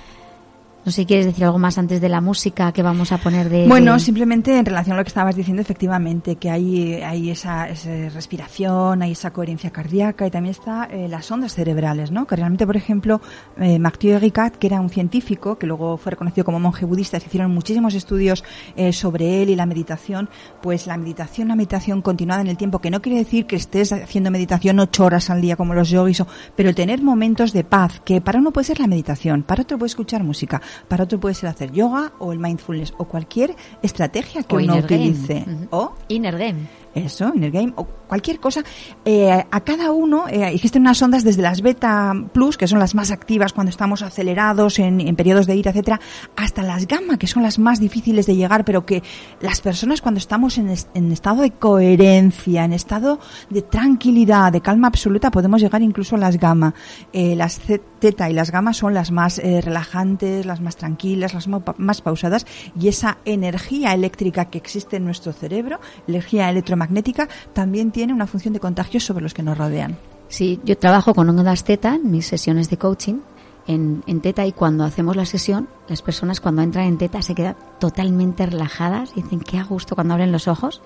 [0.86, 3.48] No sé si quieres decir algo más antes de la música que vamos a poner
[3.48, 3.68] de...
[3.70, 7.68] Bueno, simplemente en relación a lo que estabas diciendo, efectivamente, que hay, hay esa,
[8.14, 12.28] respiración, hay esa coherencia cardíaca y también está eh, las ondas cerebrales, ¿no?
[12.28, 13.22] Que realmente, por ejemplo,
[13.58, 17.28] eh, Mathieu Ricard, que era un científico, que luego fue reconocido como monje budista, se
[17.28, 18.44] hicieron muchísimos estudios
[18.76, 20.30] eh, sobre él y la meditación,
[20.62, 23.94] pues la meditación, la meditación continuada en el tiempo, que no quiere decir que estés
[23.94, 26.24] haciendo meditación ocho horas al día como los yogis,
[26.58, 29.88] pero tener momentos de paz, que para uno puede ser la meditación, para otro puede
[29.88, 34.56] escuchar música, para otro puede ser hacer yoga o el mindfulness o cualquier estrategia que
[34.56, 35.10] o uno Inner Game.
[35.10, 35.46] utilice.
[35.72, 36.68] O Inner Game.
[36.96, 38.62] eso, Inner Game, o cualquier cosa.
[39.06, 42.94] Eh, a cada uno eh, existen unas ondas desde las beta plus, que son las
[42.94, 46.00] más activas cuando estamos acelerados en, en periodos de ira, etcétera,
[46.36, 49.02] hasta las gamma, que son las más difíciles de llegar, pero que
[49.42, 54.90] las personas cuando estamos en, en estado de coherencia, en estado de tranquilidad, de calma
[54.90, 56.76] absoluta, podemos llegar incluso a las gamma.
[57.14, 57.60] Eh, las
[58.00, 62.02] teta y las gamma son las más eh, relajantes, las más tranquilas, las mo- más
[62.02, 62.46] pausadas,
[62.80, 68.54] y esa energía eléctrica que existe en nuestro cerebro, energía electromagnética, también tiene una función
[68.54, 69.98] de contagio sobre los que nos rodean.
[70.28, 73.20] Sí, yo trabajo con ondas teta en mis sesiones de coaching
[73.68, 77.56] en, teta y cuando hacemos la sesión, las personas cuando entran en teta se quedan
[77.80, 80.82] totalmente relajadas y dicen qué a gusto cuando abren los ojos,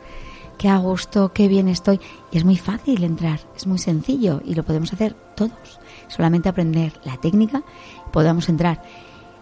[0.58, 2.00] qué a gusto, qué bien estoy.
[2.32, 5.80] Y es muy fácil entrar, es muy sencillo y lo podemos hacer todos.
[6.08, 7.64] Solamente aprender la técnica
[8.12, 8.82] podemos entrar.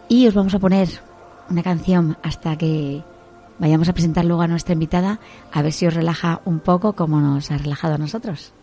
[0.07, 0.89] Y os vamos a poner
[1.49, 3.03] una canción hasta que
[3.59, 5.19] vayamos a presentar luego a nuestra invitada,
[5.51, 8.53] a ver si os relaja un poco como nos ha relajado a nosotros.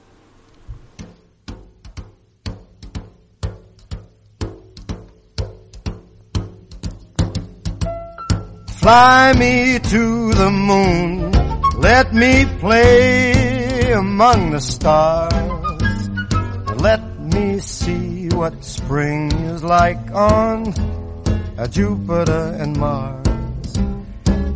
[8.83, 11.31] Fly me to the moon.
[11.78, 16.11] Let me play among the stars.
[16.81, 20.74] Let me see what spring is like on
[21.59, 23.32] uh, Jupiter and Mars.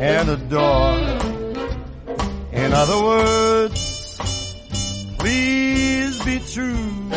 [0.00, 0.98] and adore.
[2.52, 4.18] In other words,
[5.18, 7.10] please be true.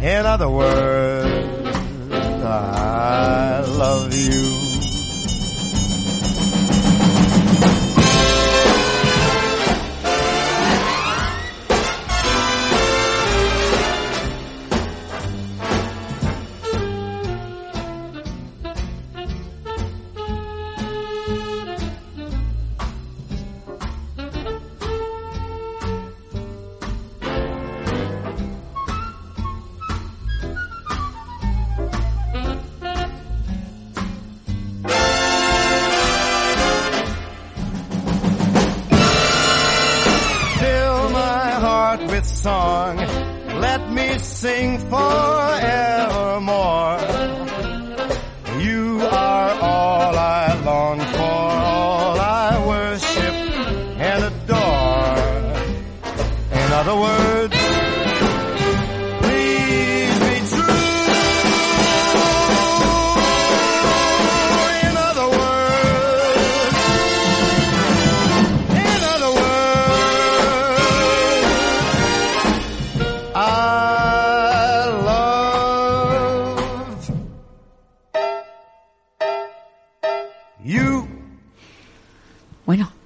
[0.00, 4.13] In other words, I love you.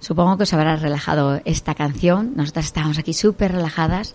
[0.08, 2.32] Supongo que os habrá relajado esta canción.
[2.34, 4.14] Nosotras estábamos aquí súper relajadas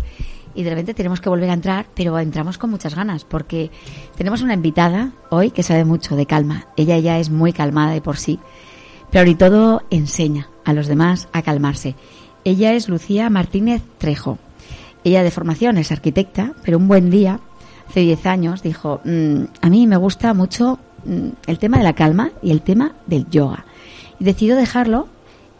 [0.55, 3.69] y de repente tenemos que volver a entrar, pero entramos con muchas ganas porque
[4.17, 6.65] tenemos una invitada hoy que sabe mucho de calma.
[6.77, 8.39] Ella ya es muy calmada de por sí,
[9.11, 11.95] pero y todo enseña a los demás a calmarse.
[12.43, 14.39] Ella es Lucía Martínez Trejo.
[15.03, 17.39] Ella de formación es arquitecta, pero un buen día,
[17.87, 21.93] hace 10 años, dijo, "Mm, a mí me gusta mucho mm, el tema de la
[21.93, 23.65] calma y el tema del yoga.
[24.19, 25.12] Y decidió dejarlo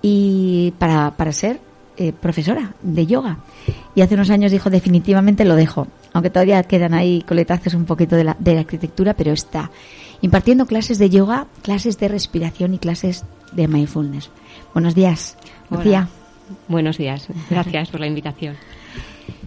[0.03, 1.59] y para, para ser
[1.97, 3.37] eh, profesora de yoga.
[3.95, 8.15] Y hace unos años dijo definitivamente lo dejo, aunque todavía quedan ahí coletazos un poquito
[8.15, 9.71] de la, de la arquitectura, pero está
[10.21, 14.29] impartiendo clases de yoga, clases de respiración y clases de mindfulness.
[14.73, 15.37] Buenos días.
[15.69, 16.09] Lucía.
[16.67, 18.55] Buenos días, gracias por la invitación.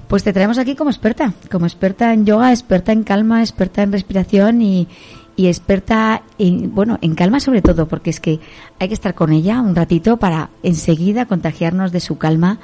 [0.08, 3.92] Pues te traemos aquí como experta, como experta en yoga, experta en calma, experta en
[3.92, 4.88] respiración y,
[5.36, 8.40] y experta en, bueno, en calma sobre todo, porque es que
[8.78, 12.58] hay que estar con ella un ratito para enseguida contagiarnos de su calma,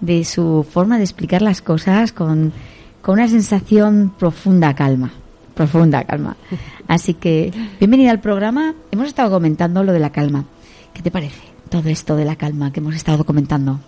[0.00, 2.52] de su forma de explicar las cosas con,
[3.00, 5.12] con una sensación profunda calma,
[5.54, 6.36] profunda calma.
[6.88, 8.74] Así que, bienvenida al programa.
[8.90, 10.44] Hemos estado comentando lo de la calma.
[10.92, 13.78] ¿Qué te parece todo esto de la calma que hemos estado comentando?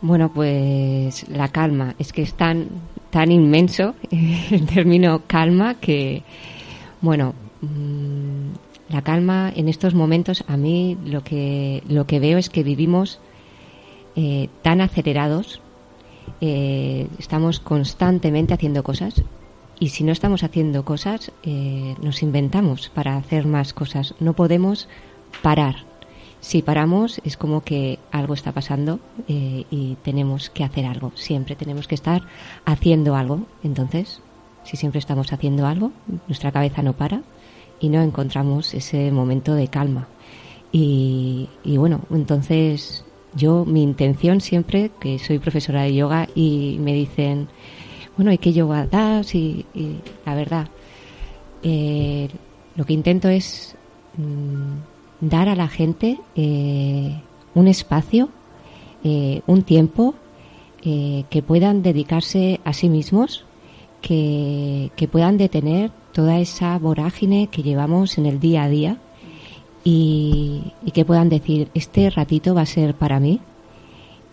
[0.00, 2.68] Bueno, pues la calma es que es tan
[3.14, 6.24] tan inmenso el término calma que
[7.00, 12.50] bueno mm, la calma en estos momentos a mí lo que lo que veo es
[12.50, 13.20] que vivimos
[14.16, 15.60] eh, tan acelerados
[16.40, 19.22] eh, estamos constantemente haciendo cosas
[19.78, 24.14] y si no estamos haciendo cosas eh, nos inventamos para hacer más cosas.
[24.18, 24.88] No podemos
[25.42, 25.84] parar
[26.44, 31.10] si paramos es como que algo está pasando eh, y tenemos que hacer algo.
[31.14, 32.20] Siempre tenemos que estar
[32.66, 33.46] haciendo algo.
[33.62, 34.20] Entonces,
[34.62, 35.92] si siempre estamos haciendo algo,
[36.28, 37.22] nuestra cabeza no para
[37.80, 40.06] y no encontramos ese momento de calma.
[40.70, 47.48] Y, bueno, entonces yo mi intención siempre, que soy profesora de yoga y me dicen,
[48.18, 49.34] bueno, ¿y qué yoga das?
[49.34, 50.68] Y, y la verdad,
[51.62, 52.28] eh,
[52.76, 53.76] lo que intento es...
[54.18, 57.20] Mm, dar a la gente eh,
[57.54, 58.28] un espacio,
[59.02, 60.14] eh, un tiempo
[60.82, 63.44] eh, que puedan dedicarse a sí mismos,
[64.00, 68.98] que, que, puedan detener toda esa vorágine que llevamos en el día a día
[69.82, 73.40] y, y que puedan decir, este ratito va a ser para mí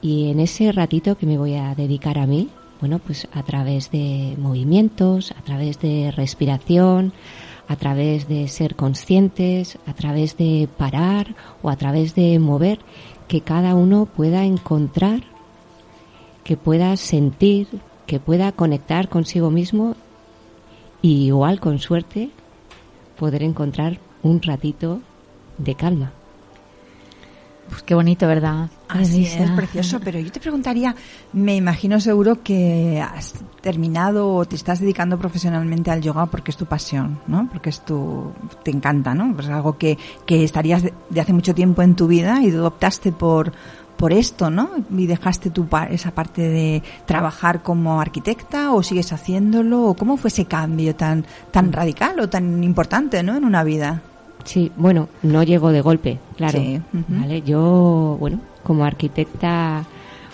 [0.02, 3.92] y en ese ratito que me voy a dedicar a mí, bueno, pues a través
[3.92, 7.14] de movimientos, a través de respiración,
[7.72, 12.80] a través de ser conscientes, a través de parar o a través de mover,
[13.30, 15.22] que cada uno pueda encontrar,
[16.44, 17.70] que pueda sentir,
[18.08, 19.96] que pueda conectar consigo mismo
[21.02, 22.30] y igual con suerte
[23.18, 25.00] poder encontrar un ratito
[25.58, 26.12] de calma.
[27.72, 28.70] Pues qué bonito, ¿verdad?
[28.90, 30.02] Así es, precioso.
[30.04, 30.94] Pero yo te preguntaría,
[31.32, 36.58] me imagino seguro que has terminado o te estás dedicando profesionalmente al yoga porque es
[36.58, 37.48] tu pasión, ¿no?
[37.50, 39.34] Porque es tu, te encanta, ¿no?
[39.34, 43.14] Pues algo que, que estarías de, de hace mucho tiempo en tu vida y optaste
[43.14, 43.54] por,
[43.96, 44.72] por esto, ¿no?
[44.90, 50.28] Y dejaste tu esa parte de trabajar como arquitecta o sigues haciéndolo o cómo fue
[50.28, 53.38] ese cambio tan tan radical o tan importante, ¿no?
[53.38, 54.02] En una vida.
[54.44, 56.60] Sí, bueno, no llegó de golpe, claro.
[56.60, 56.82] Sí.
[56.94, 57.20] Uh -huh.
[57.22, 57.42] ¿vale?
[57.42, 59.86] Yo, bueno, como arquitecta,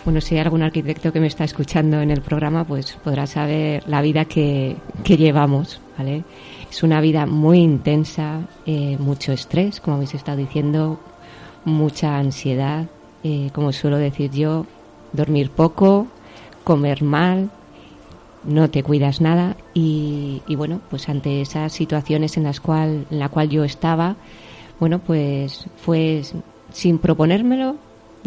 [0.06, 3.84] bueno, si hay algún arquitecto que me está escuchando en el programa, pues podrá saber
[3.88, 6.24] la vida que, que llevamos, ¿vale?
[6.70, 11.00] Es una vida muy intensa, eh, mucho estrés, como habéis estado diciendo,
[11.66, 12.86] mucha ansiedad,
[13.24, 14.66] eh, como suelo decir yo,
[15.14, 16.08] dormir poco,
[16.64, 17.50] comer mal,
[18.48, 23.20] no te cuidas nada y, y, bueno pues ante esas situaciones en las cual en
[23.20, 24.16] la cual yo estaba
[24.80, 26.24] bueno pues fue
[26.72, 27.76] sin proponérmelo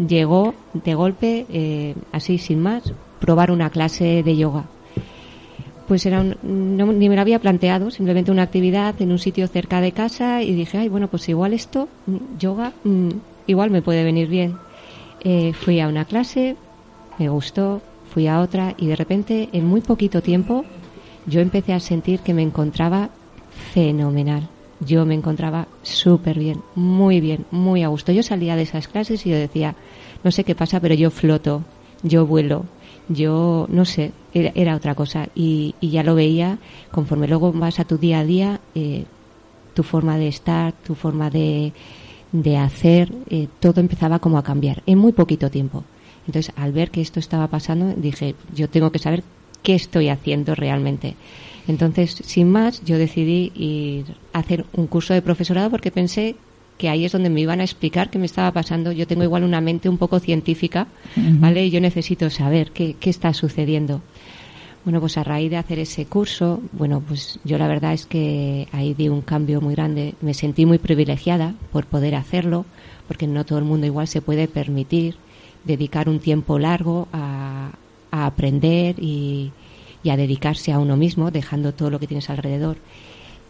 [0.07, 4.65] llegó de golpe eh, así sin más probar una clase de yoga.
[5.87, 6.37] Pues era un,
[6.77, 10.41] no, ni me lo había planteado simplemente una actividad en un sitio cerca de casa
[10.41, 11.89] y dije ay bueno pues igual esto
[12.39, 13.09] yoga mmm,
[13.45, 14.57] igual me puede venir bien
[15.23, 16.55] eh, fui a una clase
[17.19, 17.81] me gustó
[18.11, 20.65] fui a otra y de repente en muy poquito tiempo
[21.25, 23.09] yo empecé a sentir que me encontraba
[23.73, 24.49] fenomenal.
[24.79, 28.11] Yo me encontraba súper bien, muy bien, muy a gusto.
[28.11, 29.75] Yo salía de esas clases y yo decía,
[30.23, 31.63] no sé qué pasa, pero yo floto,
[32.01, 32.65] yo vuelo,
[33.07, 35.29] yo no sé, era, otra cosa.
[35.35, 36.57] Y, y, ya lo veía
[36.91, 39.05] conforme luego vas a tu día a día, eh,
[39.75, 41.73] tu forma de estar, tu forma de,
[42.31, 45.83] de hacer, eh, todo empezaba como a cambiar en muy poquito tiempo.
[46.31, 49.21] Entonces, al ver que esto estaba pasando, dije, yo tengo que saber
[49.63, 51.15] qué estoy haciendo realmente.
[51.67, 56.37] Entonces, sin más, yo decidí ir a hacer un curso de profesorado porque pensé
[56.77, 58.93] que ahí es donde me iban a explicar qué me estaba pasando.
[58.93, 61.39] Yo tengo igual una mente un poco científica, uh -huh.
[61.41, 61.65] ¿vale?
[61.65, 64.01] Y yo necesito saber qué, qué está sucediendo.
[64.85, 68.69] Bueno, pues a raíz de hacer ese curso, bueno, pues yo la verdad es que
[68.71, 70.15] ahí di un cambio muy grande.
[70.21, 72.65] Me sentí muy privilegiada por poder hacerlo,
[73.09, 75.17] porque no todo el mundo igual se puede permitir
[75.63, 77.71] dedicar un tiempo largo a,
[78.11, 79.51] a aprender y,
[80.03, 82.77] y, a dedicarse a uno mismo, dejando todo lo que tienes alrededor.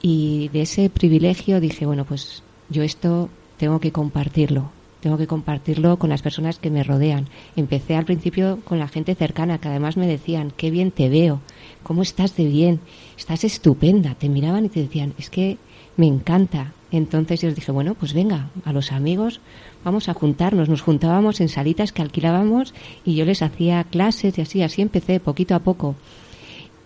[0.01, 4.71] Y de ese privilegio dije, bueno, pues yo esto tengo que compartirlo,
[5.01, 7.27] tengo que compartirlo con las personas que me rodean.
[7.55, 11.41] Empecé al principio con la gente cercana, que además me decían, qué bien te veo,
[11.83, 12.79] cómo estás de bien,
[13.17, 14.15] estás estupenda.
[14.15, 15.57] Te miraban y te decían, es que
[15.97, 19.39] me encanta, Entonces yo les dije, bueno, pues venga, a los amigos
[19.83, 20.69] vamos a juntarnos.
[20.69, 22.73] Nos juntábamos en salitas que alquilábamos
[23.05, 25.95] y yo les hacía clases y así, así empecé poquito a poco.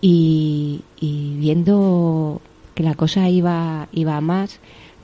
[0.01, 2.41] Y, viendo
[2.75, 4.59] que la cosa iba, iba a más,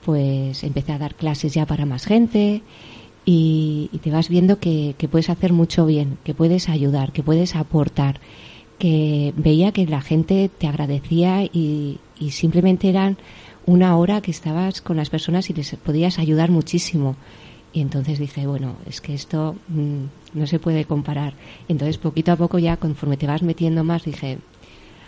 [0.05, 2.61] pues empecé a dar clases ya para más gente
[3.25, 7.55] y, te vas viendo que, que, puedes hacer mucho bien, que puedes ayudar, que puedes
[7.55, 8.19] aportar,
[8.77, 13.17] que veía que la gente te agradecía y, y simplemente eran
[13.65, 17.15] una hora que estabas con las personas y les podías ayudar muchísimo.
[17.73, 20.03] Y entonces dije, bueno, es que esto mm,
[20.33, 21.33] no se puede comparar.
[21.69, 24.39] Entonces, poquito a poco ya, conforme te vas metiendo más, dije,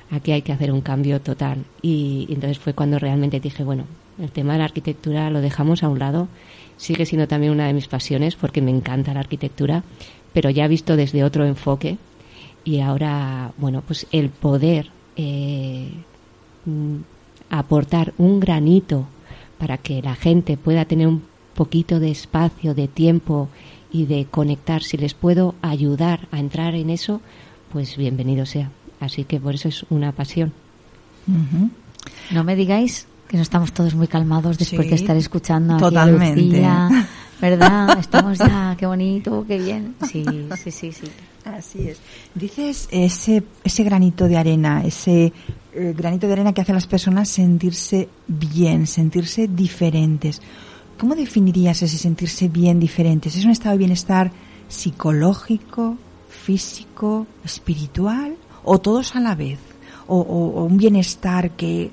[0.10, 1.66] aquí hay que hacer un cambio total.
[1.82, 3.86] Y, entonces fue cuando realmente dije, bueno,
[4.20, 6.28] el tema de la arquitectura lo dejamos a un lado.
[6.78, 9.84] Sigue siendo también una de mis pasiones porque me encanta la arquitectura,
[10.32, 11.98] pero ya visto desde otro enfoque.
[12.64, 15.90] Y ahora, bueno, pues el poder eh,
[16.66, 16.98] mm,
[17.50, 19.06] aportar un granito
[19.58, 21.24] para que la gente pueda tener un
[21.54, 23.50] poquito de espacio, de tiempo
[23.92, 27.22] y de conectar, si les puedo ayudar a entrar en eso,
[27.72, 28.72] pues bienvenido sea.
[29.00, 30.54] Así que por eso es una pasión.
[32.32, 36.64] No me digáis que no estamos todos muy calmados después de estar escuchando totalmente.
[36.66, 37.08] a
[37.42, 38.00] ¿verdad?
[38.00, 39.96] Estamos ya, qué bonito, qué bien.
[40.10, 40.24] Sí,
[40.64, 41.08] sí, sí, sí.
[41.44, 42.00] Así es.
[42.34, 45.34] Dices ese, ese granito de arena, ese
[45.74, 50.42] eh, granito de arena que hace a las personas sentirse bien, sentirse diferentes.
[50.98, 53.36] ¿Cómo definirías ese sentirse bien, diferentes?
[53.36, 54.32] ¿Es un estado de bienestar
[54.68, 55.98] psicológico,
[56.30, 59.60] físico, espiritual o todos a la vez?
[60.08, 60.20] ¿O,
[60.64, 61.92] un bienestar que,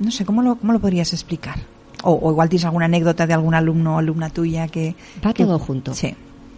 [0.00, 1.60] no sé, ¿cómo lo, cómo lo podrías explicar?
[2.02, 4.94] O, igual tienes alguna anécdota de algún alumno o alumna tuya que...
[5.24, 5.94] Va todo junto.
[5.94, 6.14] Sí.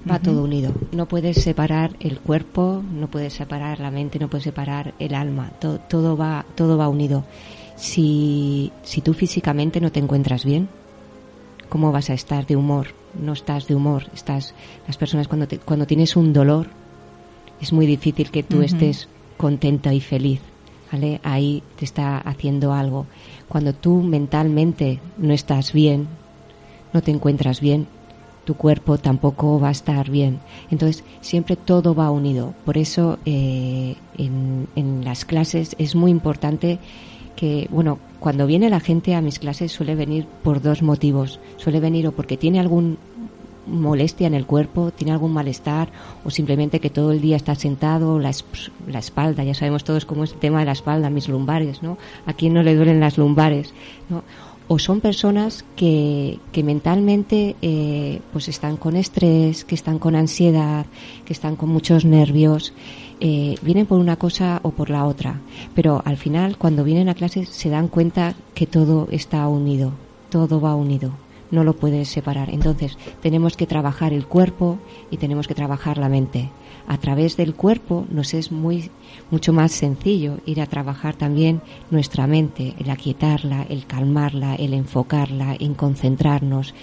[0.08, 0.72] Va todo unido.
[0.92, 5.50] No puedes separar el cuerpo, no puedes separar la mente, no puedes separar el alma.
[5.58, 7.24] Todo, todo va, todo va unido.
[7.76, 10.68] Si, si tú físicamente no te encuentras bien,
[11.68, 12.88] ¿cómo vas a estar de humor?
[13.20, 14.04] No estás de humor.
[14.14, 14.54] Estás,
[14.86, 16.68] las personas cuando, cuando tienes un dolor,
[17.60, 20.40] es muy difícil que tú estés contenta y feliz.
[20.92, 21.20] ¿vale?
[21.22, 23.06] Ahí te está haciendo algo.
[23.48, 26.08] Cuando tú mentalmente no estás bien,
[26.92, 27.86] no te encuentras bien,
[28.44, 30.38] tu cuerpo tampoco va a estar bien.
[30.70, 32.54] Entonces, siempre todo va unido.
[32.64, 36.78] Por eso, eh, en, en, las clases es muy importante
[37.34, 41.38] que, bueno, cuando viene la gente a mis clases suele venir por dos motivos.
[41.58, 42.98] Suele venir o porque tiene algún
[43.68, 45.90] molestia en el cuerpo, tiene algún malestar
[46.24, 48.32] o simplemente que todo el día está sentado, la,
[48.88, 51.98] la espalda, ya sabemos todos cómo es el tema de la espalda, mis lumbares, ¿no?
[52.26, 53.72] A quién no le duelen las lumbares,
[54.08, 54.24] ¿no?
[54.68, 60.86] O son personas que, que mentalmente eh, pues están con estrés, que están con ansiedad,
[61.24, 62.72] que están con muchos nervios,
[63.20, 65.40] eh, vienen por una cosa o por la otra,
[65.74, 69.92] pero al final cuando vienen a clase se dan cuenta que todo está unido,
[70.30, 71.12] todo va unido,
[71.50, 72.50] no lo puedes separar.
[72.50, 74.78] Entonces tenemos que trabajar el cuerpo
[75.10, 76.50] y tenemos que trabajar la mente
[76.86, 78.90] a través del cuerpo nos es muy
[79.30, 81.60] mucho más sencillo ir a trabajar también
[81.90, 86.74] nuestra mente, el aquietarla, el calmarla, el enfocarla, en concentrarnos,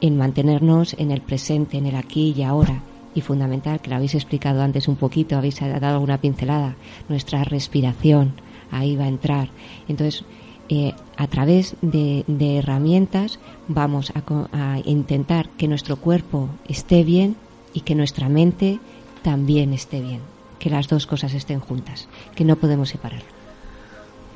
[0.00, 2.82] en mantenernos en el presente, en el aquí y ahora.
[3.14, 6.76] Y fundamental, que lo habéis explicado antes un poquito, habéis dado alguna pincelada,
[7.08, 8.32] nuestra respiración,
[8.70, 9.50] ahí va a entrar.
[9.86, 10.24] Entonces,
[10.68, 12.24] eh, a través de,
[12.58, 13.38] herramientas
[13.68, 17.36] vamos a, a intentar que nuestro cuerpo esté bien
[17.74, 18.80] y que nuestra mente
[19.22, 20.20] también esté bien,
[20.58, 23.22] que las dos cosas estén juntas, que no podemos separar.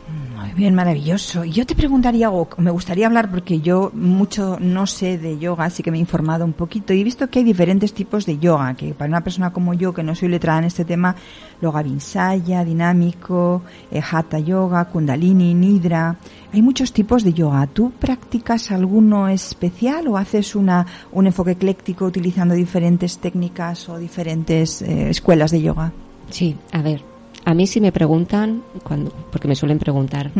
[0.09, 1.45] Muy bien, maravilloso.
[1.45, 5.83] Yo te preguntaría, o me gustaría hablar, porque yo mucho no sé de yoga, así
[5.83, 8.75] que me he informado un poquito y he visto que hay diferentes tipos de yoga,
[8.75, 11.17] que para una persona como yo, que no soy letrada en este tema,
[11.61, 16.17] yoga vinsaya, dinámico, eh, hatha yoga, kundalini, nidra,
[16.53, 17.67] hay muchos tipos de yoga.
[17.67, 24.83] ¿Tú practicas alguno especial o haces una, un enfoque ecléctico utilizando diferentes técnicas o diferentes
[24.83, 25.93] eh, escuelas de yoga?
[26.31, 27.16] Sí, a ver,
[27.47, 30.33] a mí si me preguntan, cuando, porque me suelen preguntar,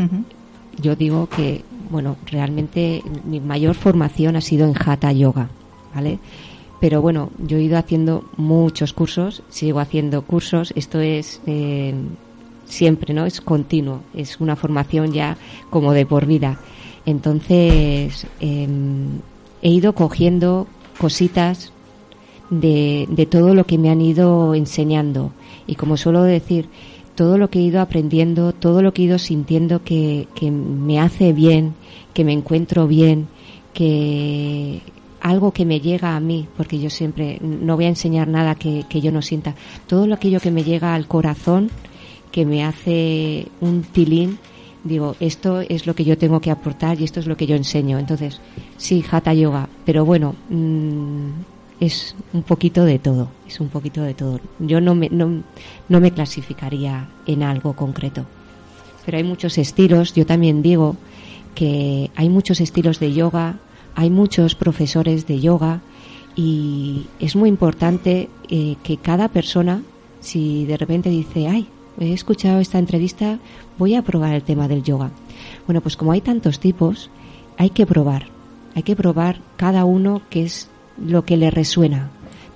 [0.83, 5.49] yo digo que, bueno, realmente mi mayor formación ha sido en Hatha Yoga,
[5.95, 6.19] ¿vale?
[6.81, 11.95] Pero bueno, yo he ido haciendo muchos cursos, sigo haciendo cursos, esto es eh,
[12.65, 13.25] siempre, ¿no?
[13.25, 15.37] Es continuo, es una formación ya
[15.71, 16.59] como de por vida.
[17.07, 19.21] Entonces, em,
[19.63, 20.67] he ido cogiendo
[20.99, 21.73] cositas
[22.51, 25.31] de, de todo lo que me han ido enseñando.
[25.67, 26.69] Y como suelo decir,
[27.15, 31.01] todo lo que he ido aprendiendo, todo lo que he ido sintiendo que, que me
[31.01, 31.75] hace bien,
[32.15, 33.29] que me encuentro bien,
[33.73, 34.83] que
[35.21, 38.85] algo que me llega a mí, porque yo siempre no voy a enseñar nada que,
[38.89, 39.55] que yo no sienta,
[39.87, 41.71] todo aquello que me llega al corazón,
[42.31, 44.39] que me hace un tilín,
[44.85, 47.57] digo, esto es lo que yo tengo que aportar y esto es lo que yo
[47.57, 47.99] enseño.
[47.99, 48.41] Entonces,
[48.77, 51.31] sí, Hatha Yoga, pero bueno, mm,
[51.81, 54.41] es un poquito de todo, es un poquito de todo.
[54.59, 55.43] Yo no me, no,
[55.89, 58.27] no me clasificaría en algo concreto.
[59.05, 60.97] Pero hay muchos estilos, yo también digo
[61.55, 63.57] que hay muchos estilos de yoga,
[63.95, 65.81] hay muchos profesores de yoga
[66.35, 69.83] y es muy importante eh, que cada persona,
[70.21, 71.69] si de repente dice, ay,
[71.99, 73.39] he escuchado esta entrevista,
[73.79, 75.11] voy a probar el tema del yoga.
[75.67, 77.11] Bueno, pues como hay tantos tipos,
[77.57, 78.27] hay que probar,
[78.75, 80.69] hay que probar cada uno que es
[80.99, 82.11] lo que le resuena.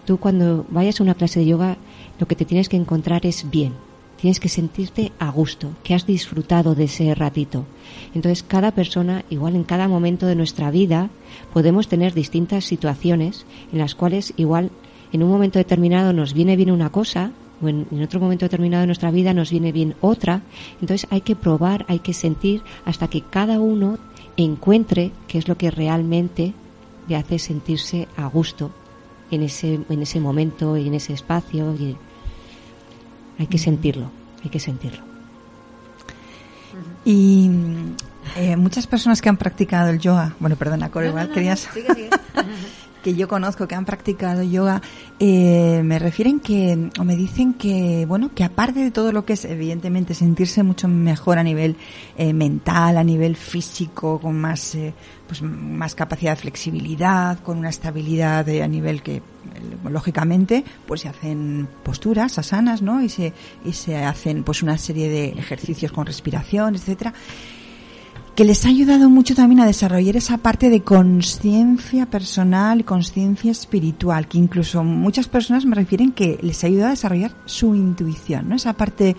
[0.04, 1.76] Tú cuando vayas a una clase de yoga,
[2.18, 3.74] lo que te tienes que encontrar es bien.
[4.20, 7.64] Tienes que sentirte a gusto, que has disfrutado de ese ratito.
[8.14, 11.08] Entonces, cada persona, igual en cada momento de nuestra vida,
[11.54, 14.70] podemos tener distintas situaciones en las cuales igual
[15.12, 17.32] en un momento determinado nos viene bien una cosa
[17.62, 20.42] o en, otro momento determinado de nuestra vida nos viene bien otra.
[20.80, 23.98] Entonces hay que probar, hay que sentir hasta que cada uno
[24.36, 26.54] encuentre qué es lo que realmente
[27.10, 28.70] le hace sentirse a gusto
[29.32, 31.74] en ese, en ese momento y en ese espacio.
[31.74, 31.96] Y
[33.36, 34.12] hay que sentirlo,
[34.44, 35.02] hay que sentirlo.
[37.04, 37.50] Y
[38.36, 41.68] eh, muchas personas que han practicado el yoga, bueno, perdona, Coro, igual querías...
[43.02, 44.82] que yo conozco que han practicado yoga
[45.18, 49.34] eh, me refieren que o me dicen que bueno que aparte de todo lo que
[49.34, 51.76] es evidentemente sentirse mucho mejor a nivel
[52.16, 54.94] eh, mental a nivel físico con más eh,
[55.26, 59.22] pues más capacidad de flexibilidad con una estabilidad a nivel que
[59.88, 63.32] lógicamente pues se hacen posturas asanas no y se
[63.64, 67.14] y se hacen pues una serie de ejercicios con respiración etcétera
[68.34, 74.28] que les ha ayudado mucho también a desarrollar esa parte de conciencia personal conciencia espiritual,
[74.28, 78.56] que incluso muchas personas me refieren que les ha ayudado a desarrollar su intuición, ¿no?
[78.56, 79.16] Esa parte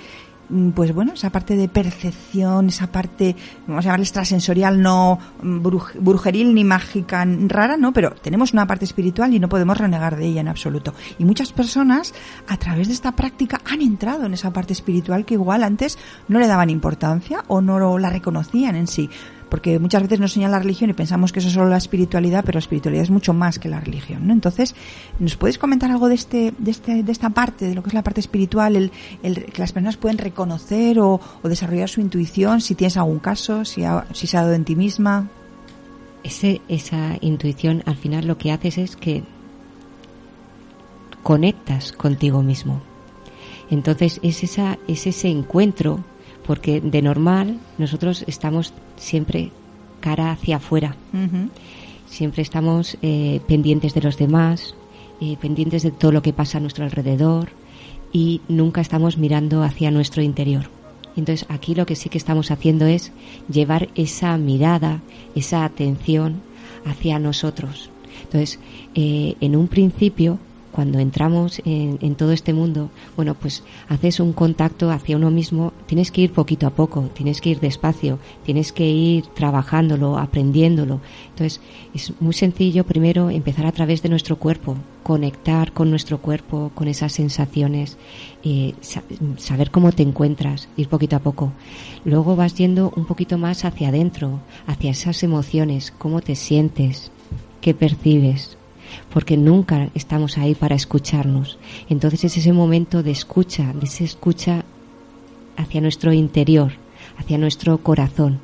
[0.76, 3.36] pues bueno, esa parte de percepción, esa parte,
[3.68, 7.94] vamos a llamarle extrasensorial, no brujeril ni mágica rara, ¿no?
[7.94, 10.94] Pero tenemos una parte espiritual y no podemos renegar de ella en absoluto.
[11.18, 12.14] Y muchas personas,
[12.48, 15.98] a través de esta práctica, han entrado en esa parte espiritual que igual antes
[16.28, 19.10] no le daban importancia o no la reconocían en sí
[19.52, 22.46] porque muchas veces nos enseñan la religión y pensamos que eso es solo la espiritualidad,
[22.46, 24.32] pero la espiritualidad es mucho más que la religión, ¿no?
[24.32, 24.74] Entonces,
[25.20, 27.94] ¿nos puedes comentar algo de este, de este, de esta parte, de lo que es
[27.94, 28.94] la parte espiritual, el,
[29.24, 33.84] el que las personas pueden reconocer o, desarrollar su intuición, si tienes algún caso, si,
[33.84, 35.28] ha, si se ha dado en ti misma?
[36.24, 39.22] Ese, esa intuición al final lo que haces es que
[41.24, 42.82] conectas contigo mismo.
[43.70, 46.06] Entonces es esa, es ese encuentro
[46.52, 49.52] porque de normal nosotros estamos siempre
[50.02, 50.98] cara hacia afuera.
[52.08, 54.76] Siempre estamos eh, pendientes de los demás,
[55.22, 57.52] eh, pendientes de todo lo que pasa a nuestro alrededor
[58.12, 60.66] y nunca estamos mirando hacia nuestro interior.
[61.16, 63.14] Entonces aquí lo que sí que estamos haciendo es
[63.50, 65.00] llevar esa mirada,
[65.36, 66.42] esa atención
[66.84, 67.90] hacia nosotros.
[68.24, 68.60] Entonces,
[68.94, 70.38] eh, en un principio
[70.72, 76.12] cuando entramos en, todo este mundo, bueno, pues haces un contacto hacia uno mismo, tienes
[76.12, 81.02] que ir poquito a poco, tienes que ir despacio, tienes que ir trabajándolo, aprendiéndolo.
[81.30, 81.62] Entonces,
[81.94, 86.88] es muy sencillo primero empezar a través de nuestro cuerpo, conectar con nuestro cuerpo, con
[86.88, 87.98] esas sensaciones,
[88.44, 88.74] eh,
[89.38, 91.52] saber cómo te encuentras, ir poquito a poco.
[92.06, 97.12] Luego vas yendo un poquito más hacia adentro, hacia esas emociones, cómo te sientes,
[97.62, 98.58] qué percibes,
[99.14, 101.58] porque nunca estamos ahí para escucharnos.
[101.90, 104.66] Entonces es ese momento de escucha, de esa escucha
[105.58, 106.74] hacia nuestro interior,
[107.18, 108.40] hacia nuestro corazón.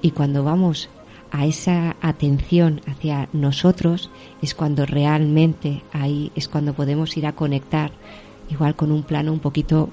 [0.00, 0.88] Y cuando vamos
[1.30, 4.10] a esa atención hacia nosotros
[4.42, 7.90] es cuando realmente ahí es cuando podemos ir a conectar
[8.50, 9.88] igual con un plano un poquito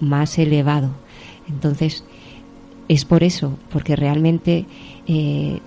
[0.00, 0.90] más elevado.
[1.48, 2.04] Entonces
[2.88, 4.66] es por eso, porque realmente
[5.06, 5.60] eh,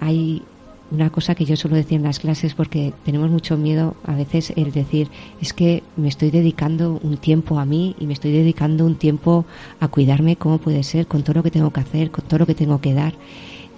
[0.00, 0.42] hay
[0.90, 4.52] una cosa que yo suelo decir en las clases porque tenemos mucho miedo a veces
[4.56, 5.08] el decir
[5.40, 9.44] es que me estoy dedicando un tiempo a mí y me estoy dedicando un tiempo
[9.80, 12.46] a cuidarme como puede ser con todo lo que tengo que hacer con todo lo
[12.46, 13.14] que tengo que dar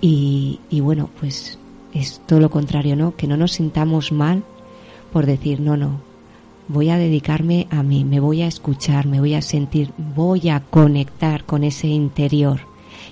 [0.01, 1.59] y, y bueno pues
[1.93, 4.45] es todo lo contrario no que no nos sintamos mal
[5.13, 6.01] por decir no no
[6.69, 10.61] voy a dedicarme a mí me voy a escuchar me voy a sentir voy a
[10.61, 12.61] conectar con ese interior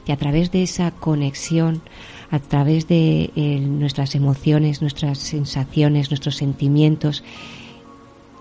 [0.06, 1.82] y a través de esa conexión
[2.30, 7.24] a través de eh, nuestras emociones, nuestras sensaciones, nuestros sentimientos.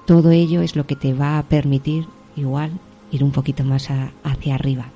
[0.06, 2.72] Todo ello es lo que te va a permitir igual
[3.12, 3.90] ir un poquito más
[4.24, 4.90] hacia arriba.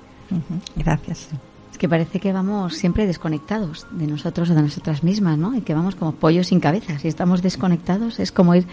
[0.75, 1.29] Gracias.
[1.71, 5.55] Es que parece que vamos siempre desconectados de nosotros o de nosotras mismas, ¿no?
[5.55, 7.01] Y que vamos como pollos sin cabezas.
[7.01, 8.67] Si estamos desconectados es como ir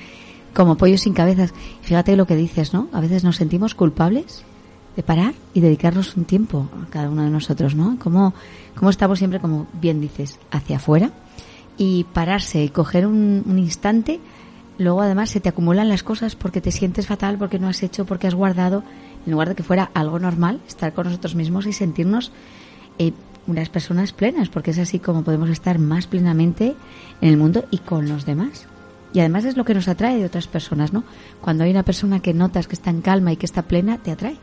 [0.55, 1.55] como pollos sin cabezas.
[1.83, 2.89] Fíjate lo que dices, ¿no?
[2.93, 4.45] A veces nos sentimos culpables
[4.99, 8.01] de parar y dedicarnos un tiempo a cada uno de nosotros, ¿no?
[8.01, 8.34] Como,
[8.74, 11.12] como estamos siempre, como bien dices, hacia afuera
[11.76, 14.18] y pararse y coger un, instante,
[14.76, 18.07] luego además se te acumulan las cosas porque te sientes fatal, porque no has hecho,
[18.07, 18.82] porque has guardado,
[19.24, 22.32] en lugar de que fuera algo normal, estar con nosotros mismos y sentirnos
[22.99, 23.12] eh,
[23.46, 26.74] unas personas plenas, porque es así como podemos estar más plenamente
[27.20, 28.66] en el mundo y con los demás.
[29.12, 31.05] Y además es lo que nos atrae de otras personas, ¿no?
[31.40, 34.11] Cuando hay una persona que notas que está en calma y que está plena, te
[34.11, 34.38] atrae.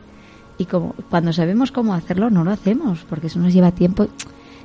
[0.58, 4.06] Y como cuando sabemos cómo hacerlo, no lo hacemos, porque eso nos lleva tiempo.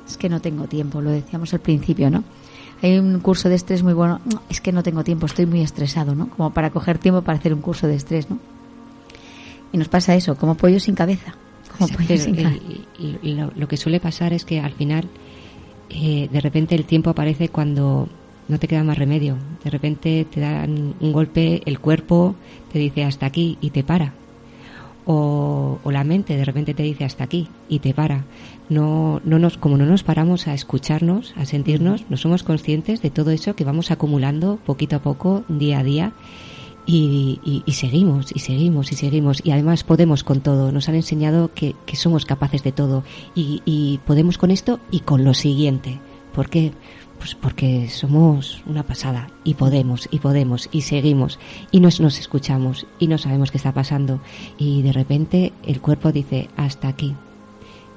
[0.06, 2.24] Es que no tengo tiempo, lo decíamos al principio, ¿no?
[2.82, 4.20] Hay un curso de estrés muy bueno.
[4.48, 6.28] Es que no tengo tiempo, estoy muy estresado, ¿no?
[6.30, 8.38] Como para coger tiempo para hacer un curso de estrés, ¿no?
[9.72, 11.34] Y nos pasa eso, como pollo sin cabeza.
[11.78, 12.64] Como pollo sin cabeza.
[12.98, 15.08] Y, y lo, lo que suele pasar es que al final,
[15.90, 18.08] eh, de repente el tiempo aparece cuando
[18.48, 19.36] no te queda más remedio.
[19.62, 22.34] De repente te dan un golpe, el cuerpo
[22.72, 24.12] te dice hasta aquí y te para.
[25.04, 28.24] O, o la mente de repente te dice hasta aquí y te para.
[28.68, 33.10] No, no nos, como no nos paramos a escucharnos, a sentirnos, no somos conscientes de
[33.10, 36.12] todo eso que vamos acumulando poquito a poco, día a día.
[36.84, 39.40] Y, y- y seguimos, y seguimos, y seguimos.
[39.44, 40.72] Y además podemos con todo.
[40.72, 43.04] Nos han enseñado que, que somos capaces de todo.
[43.34, 46.00] Y, y podemos con esto y con lo siguiente.
[46.34, 46.72] ¿Por qué?
[47.22, 49.28] Pues porque somos una pasada.
[49.44, 51.38] Y podemos, y podemos, y seguimos.
[51.70, 52.84] Y nos, nos escuchamos.
[52.98, 54.20] Y no sabemos qué está pasando.
[54.58, 57.14] Y de repente el cuerpo dice, hasta aquí.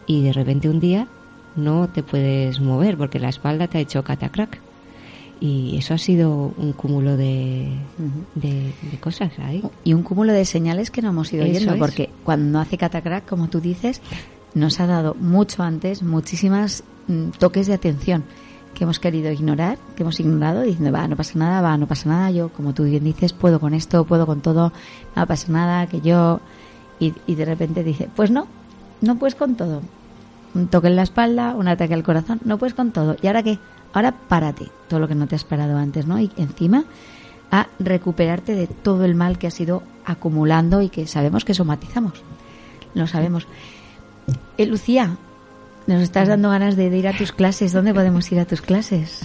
[0.06, 1.08] Y de repente un día
[1.56, 4.60] no te puedes mover porque la espalda te ha hecho catacrack.
[5.42, 7.68] Y eso ha sido un cúmulo de,
[8.36, 9.64] de, de cosas ahí.
[9.84, 11.80] Y un cúmulo de señales que no hemos ido oyendo, es.
[11.80, 14.04] porque cuando hace catacrack, como tú dices,
[14.54, 18.24] nos ha dado mucho antes muchísimas mm, toques de atención
[18.76, 22.10] que hemos querido ignorar, que hemos ignorado, diciendo, va, no pasa nada, va, no pasa
[22.10, 24.72] nada, yo, como tú bien dices, puedo con esto, puedo con todo,
[25.16, 26.40] no pasa nada, que yo...
[27.00, 28.48] Y, y de repente dice, pues no,
[29.02, 29.82] no puedes con todo.
[30.54, 33.18] Un toque en la espalda, un ataque al corazón, no puedes con todo.
[33.22, 33.60] ¿Y ahora qué?
[33.94, 36.20] Ahora párate, todo lo que no te has parado antes, ¿no?
[36.20, 36.86] Y encima
[37.52, 42.24] a recuperarte de todo el mal que has ido acumulando y que sabemos que somatizamos.
[42.94, 43.48] Lo sabemos.
[44.58, 45.18] Eh, Lucía,
[45.88, 47.72] nos estás dando ganas de, ir a tus clases.
[47.72, 49.22] ¿Dónde podemos ir a tus clases?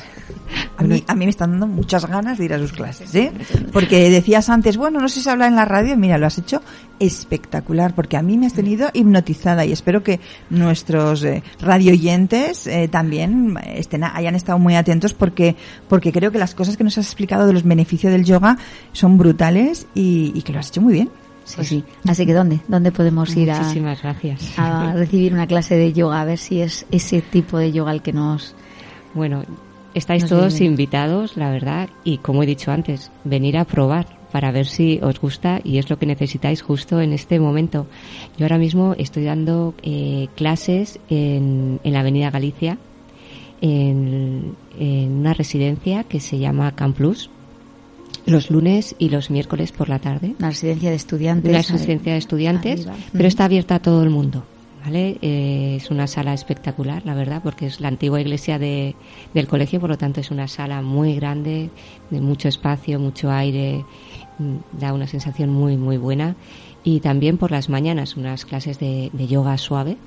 [0.76, 3.32] A mí, a mí me están dando muchas ganas de ir a sus clases, ¿eh?
[3.72, 6.62] Porque decías antes, bueno, no sé si habla en la radio, mira, lo has hecho
[6.98, 12.88] espectacular, porque a mí me has tenido hipnotizada y espero que nuestros eh, radioyentes eh,
[12.88, 15.56] también estén, hayan estado muy atentos porque,
[15.88, 18.58] porque creo que las cosas que nos has explicado de los beneficios del yoga
[18.92, 21.10] son brutales y, y que lo has hecho muy bien.
[21.56, 21.84] Sí, sí.
[22.06, 22.60] Así que ¿dónde?
[22.68, 24.52] ¿Dónde podemos ir a, Muchísimas gracias.
[24.58, 26.20] a recibir una clase de yoga?
[26.20, 28.54] A ver si es ese tipo de yoga el que nos...
[29.14, 29.42] Bueno,
[29.94, 30.66] estáis Nos todos viene.
[30.72, 35.20] invitados, la verdad, y como he dicho antes, venir a probar para ver si os
[35.20, 37.86] gusta y es lo que necesitáis justo en este momento.
[38.38, 42.78] Yo ahora mismo estoy dando eh, clases en, en la Avenida Galicia,
[43.60, 47.28] en, en una residencia que se llama Camp Plus,
[48.30, 50.34] los lunes y los miércoles por la tarde.
[50.38, 51.50] Una residencia de estudiantes.
[51.50, 53.04] Una residencia de estudiantes, Arriba.
[53.12, 54.44] pero está abierta a todo el mundo.
[54.82, 55.18] ¿Vale?
[55.20, 58.94] Eh, es una sala espectacular, la verdad, porque es la antigua iglesia de,
[59.34, 61.68] del colegio, por lo tanto es una sala muy grande,
[62.08, 63.84] de mucho espacio, mucho aire,
[64.38, 66.34] mm, da una sensación muy, muy buena.
[66.82, 69.98] Y también por las mañanas unas clases de, de yoga suave,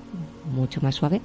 [0.56, 1.22] mucho más suave.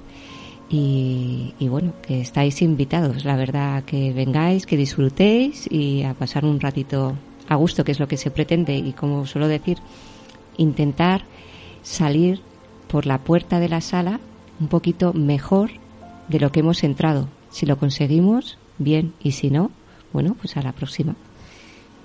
[0.69, 6.45] Y, y bueno, que estáis invitados, la verdad, que vengáis, que disfrutéis y a pasar
[6.45, 7.15] un ratito
[7.47, 8.75] a gusto, que es lo que se pretende.
[8.75, 9.79] Y como suelo decir,
[10.57, 11.23] intentar
[11.81, 12.41] salir
[12.87, 14.19] por la puerta de la sala
[14.59, 15.71] un poquito mejor
[16.27, 17.27] de lo que hemos entrado.
[17.49, 19.71] Si lo conseguimos, bien, y si no,
[20.13, 21.15] bueno, pues a la próxima.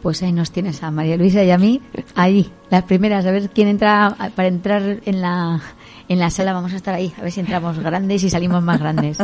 [0.02, 1.80] Pues ahí nos tienes a María Luisa y a mí,
[2.14, 5.62] ahí, las primeras, a ver quién entra para entrar en la,
[6.08, 8.78] en la sala, vamos a estar ahí, a ver si entramos grandes y salimos más
[8.78, 9.18] grandes.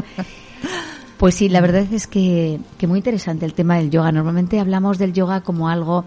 [1.20, 4.10] Pues sí, la verdad es que, que muy interesante el tema del yoga.
[4.10, 6.06] Normalmente hablamos del yoga como algo,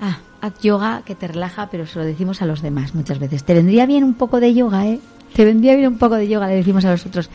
[0.00, 3.44] ah, haz yoga que te relaja, pero se lo decimos a los demás muchas veces.
[3.44, 4.98] Te vendría bien un poco de yoga, ¿eh?
[5.32, 7.30] Te vendría bien un poco de yoga, le decimos a los otros.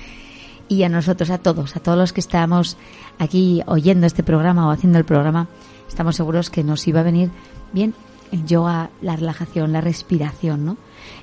[0.68, 2.76] Y a nosotros, a todos, a todos los que estamos
[3.20, 5.47] aquí oyendo este programa o haciendo el programa,
[5.88, 7.32] estamos seguros que nos iba a venir
[7.72, 7.93] bien
[8.34, 10.78] el yoga, la relajación, la respiración, ¿no?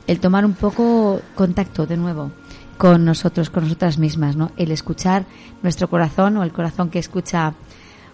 [0.07, 2.31] El tomar un poco contacto de nuevo
[2.79, 4.51] con nosotros, con nosotras mismas, ¿no?
[4.57, 5.25] El escuchar
[5.63, 7.55] nuestro corazón o el corazón que escucha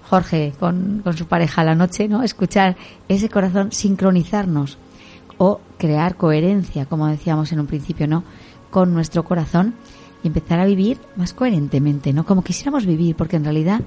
[0.08, 2.22] Jorge con, con su pareja a la noche, ¿no?
[2.22, 2.76] Escuchar
[3.08, 4.78] ese corazón, sincronizarnos
[5.38, 8.24] o crear coherencia, como decíamos en un principio, ¿no?
[8.70, 9.74] Con nuestro corazón
[10.22, 12.26] y empezar a vivir más coherentemente, ¿no?
[12.26, 13.80] Como quisiéramos vivir, porque en realidad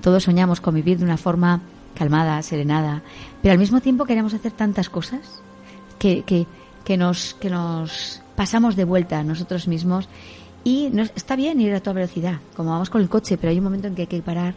[0.00, 1.60] todos soñamos con vivir de una forma
[1.94, 3.02] calmada, serenada,
[3.42, 5.42] pero al mismo tiempo queremos hacer tantas cosas
[5.98, 6.46] que, que
[6.84, 10.08] que nos, que nos pasamos de vuelta nosotros mismos
[10.64, 13.64] y está bien ir a toda velocidad, como vamos con el coche, pero hay un
[13.64, 14.54] momento en que hay que parar,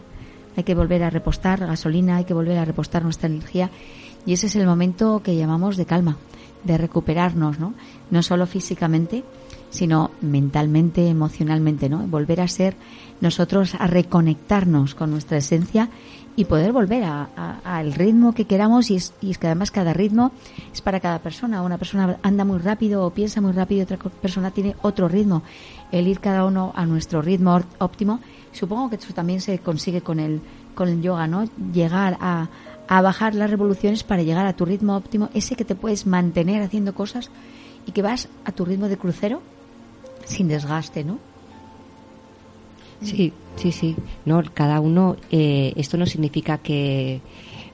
[0.55, 3.69] hay que volver a repostar gasolina, hay que volver a repostar nuestra energía
[4.25, 6.17] y ese es el momento que llamamos de calma,
[6.63, 7.73] de recuperarnos, ¿no?
[8.11, 9.23] No solo físicamente,
[9.69, 11.99] sino mentalmente, emocionalmente, ¿no?
[12.07, 12.75] Volver a ser
[13.21, 15.89] nosotros, a reconectarnos con nuestra esencia
[16.35, 20.31] y poder volver al ritmo que queramos y es, y es que además cada ritmo
[20.71, 21.63] es para cada persona.
[21.63, 25.41] Una persona anda muy rápido o piensa muy rápido otra persona tiene otro ritmo.
[25.91, 28.19] El ir cada uno a nuestro ritmo óptimo,
[28.51, 30.39] supongo que eso también se consigue con el,
[30.75, 31.43] con el yoga, ¿no?
[31.73, 32.49] Llegar a,
[32.87, 36.61] a bajar las revoluciones para llegar a tu ritmo óptimo, ese que te puedes mantener
[36.61, 37.31] haciendo cosas
[37.87, 39.41] y que vas a tu ritmo de crucero
[40.27, 41.19] sin desgaste, ¿no?
[43.01, 43.95] Sí, sí, sí.
[44.25, 47.21] No, cada uno, eh, esto no significa que,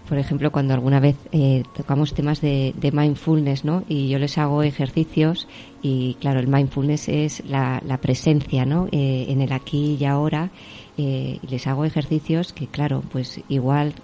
[0.08, 3.84] por ejemplo, cuando alguna vez eh, tocamos temas de, mindfulness, ¿no?
[3.88, 5.48] Y yo les hago ejercicios
[5.82, 8.88] y, claro, el mindfulness es la, presencia, ¿no?
[8.92, 10.52] Eh, en el aquí y ahora.
[10.96, 13.96] Y les hago ejercicios que, claro, pues igual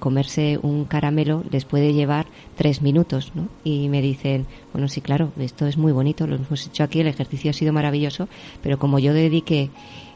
[0.00, 2.26] comerse un caramelo les puede llevar
[2.56, 3.48] tres minutos, ¿no?
[3.62, 7.06] Y me dicen, bueno, sí, claro, esto es muy bonito, lo hemos hecho aquí, el
[7.06, 8.28] ejercicio ha sido maravilloso,
[8.62, 9.70] pero como yo dediqué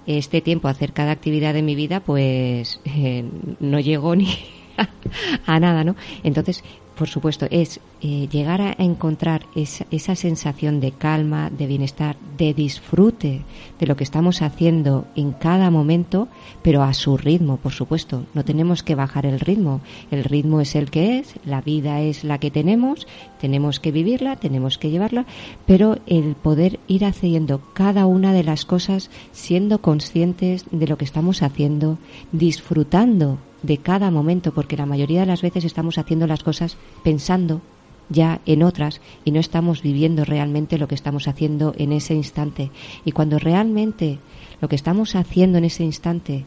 [0.07, 3.25] este tiempo a hacer cada actividad de mi vida, pues eh,
[3.61, 4.29] no llego ni
[5.47, 5.97] a nada, ¿no?
[6.23, 6.65] Entonces,
[6.97, 12.55] por supuesto, es eh, llegar a encontrar esa, esa, sensación de calma, de bienestar, de
[12.55, 13.43] disfrute
[13.79, 16.29] de lo que estamos haciendo en cada momento,
[16.63, 18.25] pero a su ritmo, por supuesto.
[18.35, 19.81] No tenemos que bajar el ritmo.
[20.11, 23.07] El ritmo es el que es, la vida es la que tenemos,
[23.41, 25.27] tenemos que vivirla, tenemos que llevarla,
[25.67, 31.05] pero el poder ir haciendo cada una de las cosas siendo conscientes de lo que
[31.05, 31.99] estamos haciendo,
[32.33, 37.61] disfrutando de cada momento, porque la mayoría de las veces estamos haciendo las cosas pensando
[38.09, 42.71] ya en otras y no estamos viviendo realmente lo que estamos haciendo en ese instante.
[43.05, 44.19] Y cuando realmente
[44.61, 46.45] lo que estamos haciendo en ese instante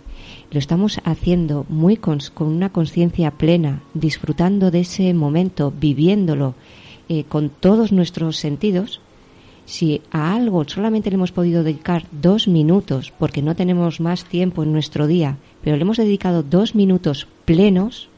[0.51, 6.55] lo estamos haciendo muy con, una conciencia plena, disfrutando de ese momento, viviéndolo
[7.07, 9.01] eh, con todos nuestros sentidos,
[9.69, 14.63] si a algo solamente le hemos podido dedicar dos minutos porque no tenemos más tiempo
[14.63, 18.09] en nuestro día, pero le hemos dedicado dos minutos plenos,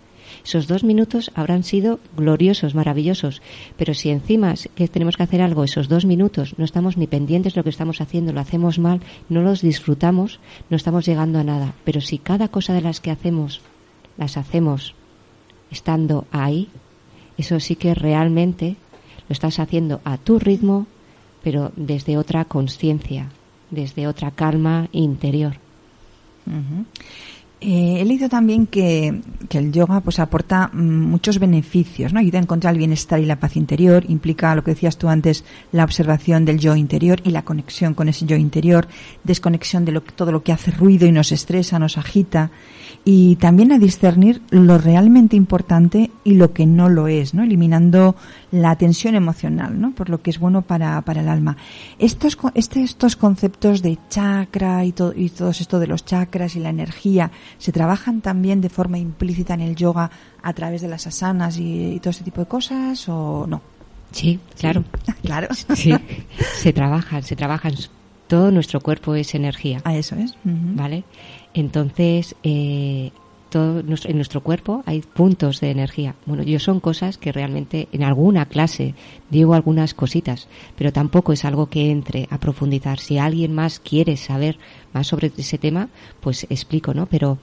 [0.45, 3.41] esos dos minutos habrán sido gloriosos, maravillosos.
[3.75, 7.53] Pero si encima que tenemos que hacer algo, esos dos minutos, no estamos ni pendientes
[7.53, 10.39] de lo que estamos haciendo, lo hacemos mal, no los disfrutamos,
[10.69, 11.73] no estamos llegando a nada.
[11.83, 13.59] Pero si cada cosa de las que hacemos,
[14.17, 14.95] las hacemos
[15.69, 16.69] estando ahí,
[17.37, 18.77] eso sí que realmente
[19.27, 20.87] lo estás haciendo a tu ritmo,
[21.43, 23.27] pero desde otra conciencia,
[23.69, 25.55] desde otra calma interior.
[27.63, 32.19] Eh, he leído también que, el yoga pues aporta mm, muchos beneficios, ¿no?
[32.19, 35.45] Ayuda a encontrar el bienestar y la paz interior, implica lo que decías tú antes,
[35.71, 38.87] la observación del yo interior y la conexión con ese yo interior,
[39.23, 42.49] desconexión de lo, todo lo que hace ruido y nos estresa, nos agita,
[43.03, 47.43] y también a discernir lo realmente importante y lo que no lo es, ¿no?
[47.43, 48.15] Eliminando
[48.51, 49.91] la tensión emocional, ¿no?
[49.93, 51.57] Por lo que es bueno para, para el alma.
[51.99, 56.59] Estos, este, estos conceptos de chakra y todo, y todo esto de los chakras y
[56.59, 60.09] la energía, ¿se trabajan también de forma implícita en el yoga
[60.41, 63.61] a través de las asanas y, todo ese tipo de cosas o no?
[64.11, 64.83] Sí, claro.
[65.23, 65.47] claro.
[65.75, 65.93] Sí,
[66.57, 67.73] se trabajan, se trabajan.
[68.27, 69.81] Todo nuestro cuerpo es energía.
[69.83, 70.35] Ah, eso es.
[70.43, 71.03] ¿Vale?
[71.53, 73.11] Entonces, eh,
[73.51, 76.15] todo en nuestro cuerpo hay puntos de energía.
[76.25, 78.95] Bueno, yo son cosas que realmente en alguna clase
[79.29, 82.99] digo algunas cositas, pero tampoco es algo que entre a profundizar.
[82.99, 84.57] Si alguien más quiere saber
[84.93, 85.89] más sobre ese tema,
[86.21, 87.05] pues explico, ¿no?
[87.05, 87.37] Pero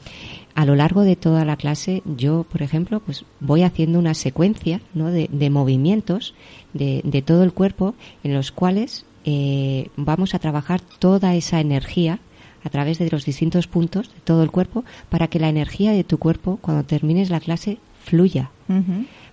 [0.55, 4.81] a lo largo de toda la clase, yo, por ejemplo, pues voy haciendo una secuencia,
[4.95, 5.13] ¿no?
[5.13, 6.35] De, movimientos
[6.73, 7.95] de, de, todo el cuerpo
[8.25, 12.19] en los cuales eh, vamos a trabajar toda esa energía
[12.65, 16.05] a través de los distintos puntos de todo el cuerpo para que la energía de
[16.05, 18.51] tu cuerpo cuando termines la clase fluya.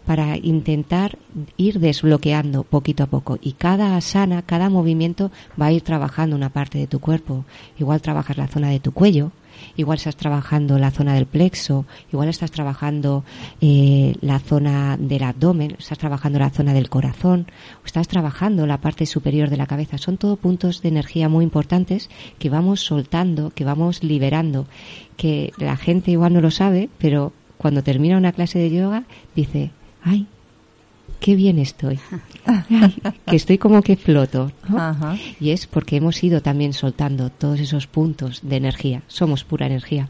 [0.05, 1.17] Para intentar
[1.57, 3.39] ir desbloqueando poquito a poco.
[3.41, 7.43] Y cada asana, cada movimiento va a ir trabajando una parte de tu cuerpo.
[7.79, 9.31] Igual trabajas la zona de tu cuello,
[9.75, 13.23] igual estás trabajando la zona del plexo, igual estás trabajando
[13.61, 17.47] eh, la zona del abdomen, estás trabajando la zona del corazón,
[17.85, 19.97] estás trabajando la parte superior de la cabeza.
[19.97, 24.67] Son todo puntos de energía muy importantes que vamos soltando, que vamos liberando,
[25.17, 29.03] que la gente igual no lo sabe, pero cuando termina una clase de yoga
[29.35, 29.71] dice,
[30.03, 30.27] ay,
[31.25, 31.99] qué bien estoy.
[33.25, 34.51] que estoy como que floto.
[35.39, 39.01] Y es porque hemos ido también soltando todos esos puntos de energía.
[39.07, 40.07] Somos pura energía.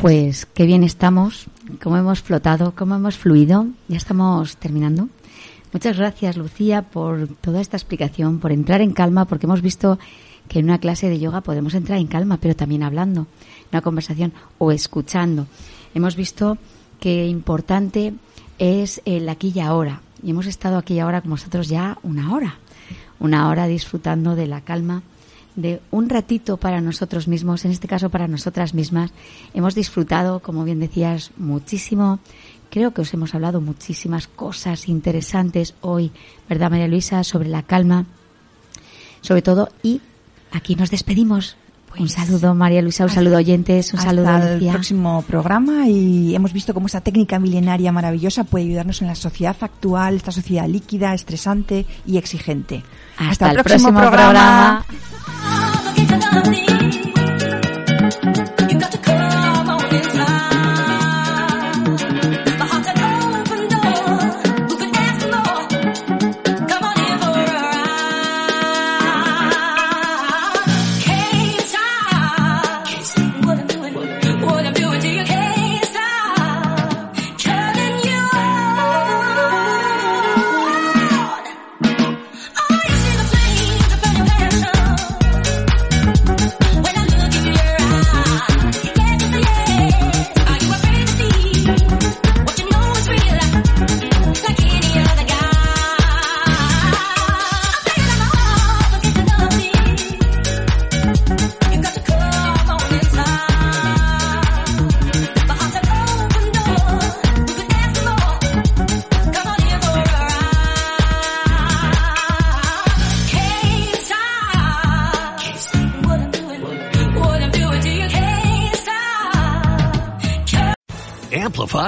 [0.00, 1.46] Pues qué bien estamos,
[1.80, 3.68] cómo hemos flotado, cómo hemos fluido.
[3.86, 5.08] Ya estamos terminando
[5.72, 9.98] Muchas gracias, Lucía, por toda esta explicación, por entrar en calma, porque hemos visto
[10.48, 13.22] que en una clase de yoga podemos entrar en calma, pero también hablando,
[13.60, 15.46] en una conversación o escuchando.
[15.94, 16.58] Hemos visto
[16.98, 18.14] que importante
[18.58, 20.00] es el aquí y ahora.
[20.22, 22.56] Y hemos estado aquí ahora con vosotros ya una hora,
[23.18, 25.02] una hora disfrutando de la calma,
[25.56, 29.12] de un ratito para nosotros mismos, en este caso para nosotras mismas.
[29.54, 32.18] Hemos disfrutado, como bien decías, muchísimo.
[32.70, 36.12] Creo que os hemos hablado muchísimas cosas interesantes hoy,
[36.48, 37.24] ¿verdad, María Luisa?
[37.24, 38.04] Sobre la calma,
[39.20, 39.68] sobre todo.
[39.82, 40.00] Y
[40.52, 41.56] aquí nos despedimos.
[41.98, 46.52] Un saludo, María Luisa, un saludo, oyentes, un saludo, Hasta el próximo programa y hemos
[46.52, 51.14] visto cómo esta técnica milenaria maravillosa puede ayudarnos en la sociedad actual, esta sociedad líquida,
[51.14, 52.82] estresante y exigente.
[53.18, 54.84] Hasta, el, próximo, programa.
[56.36, 57.15] Amplify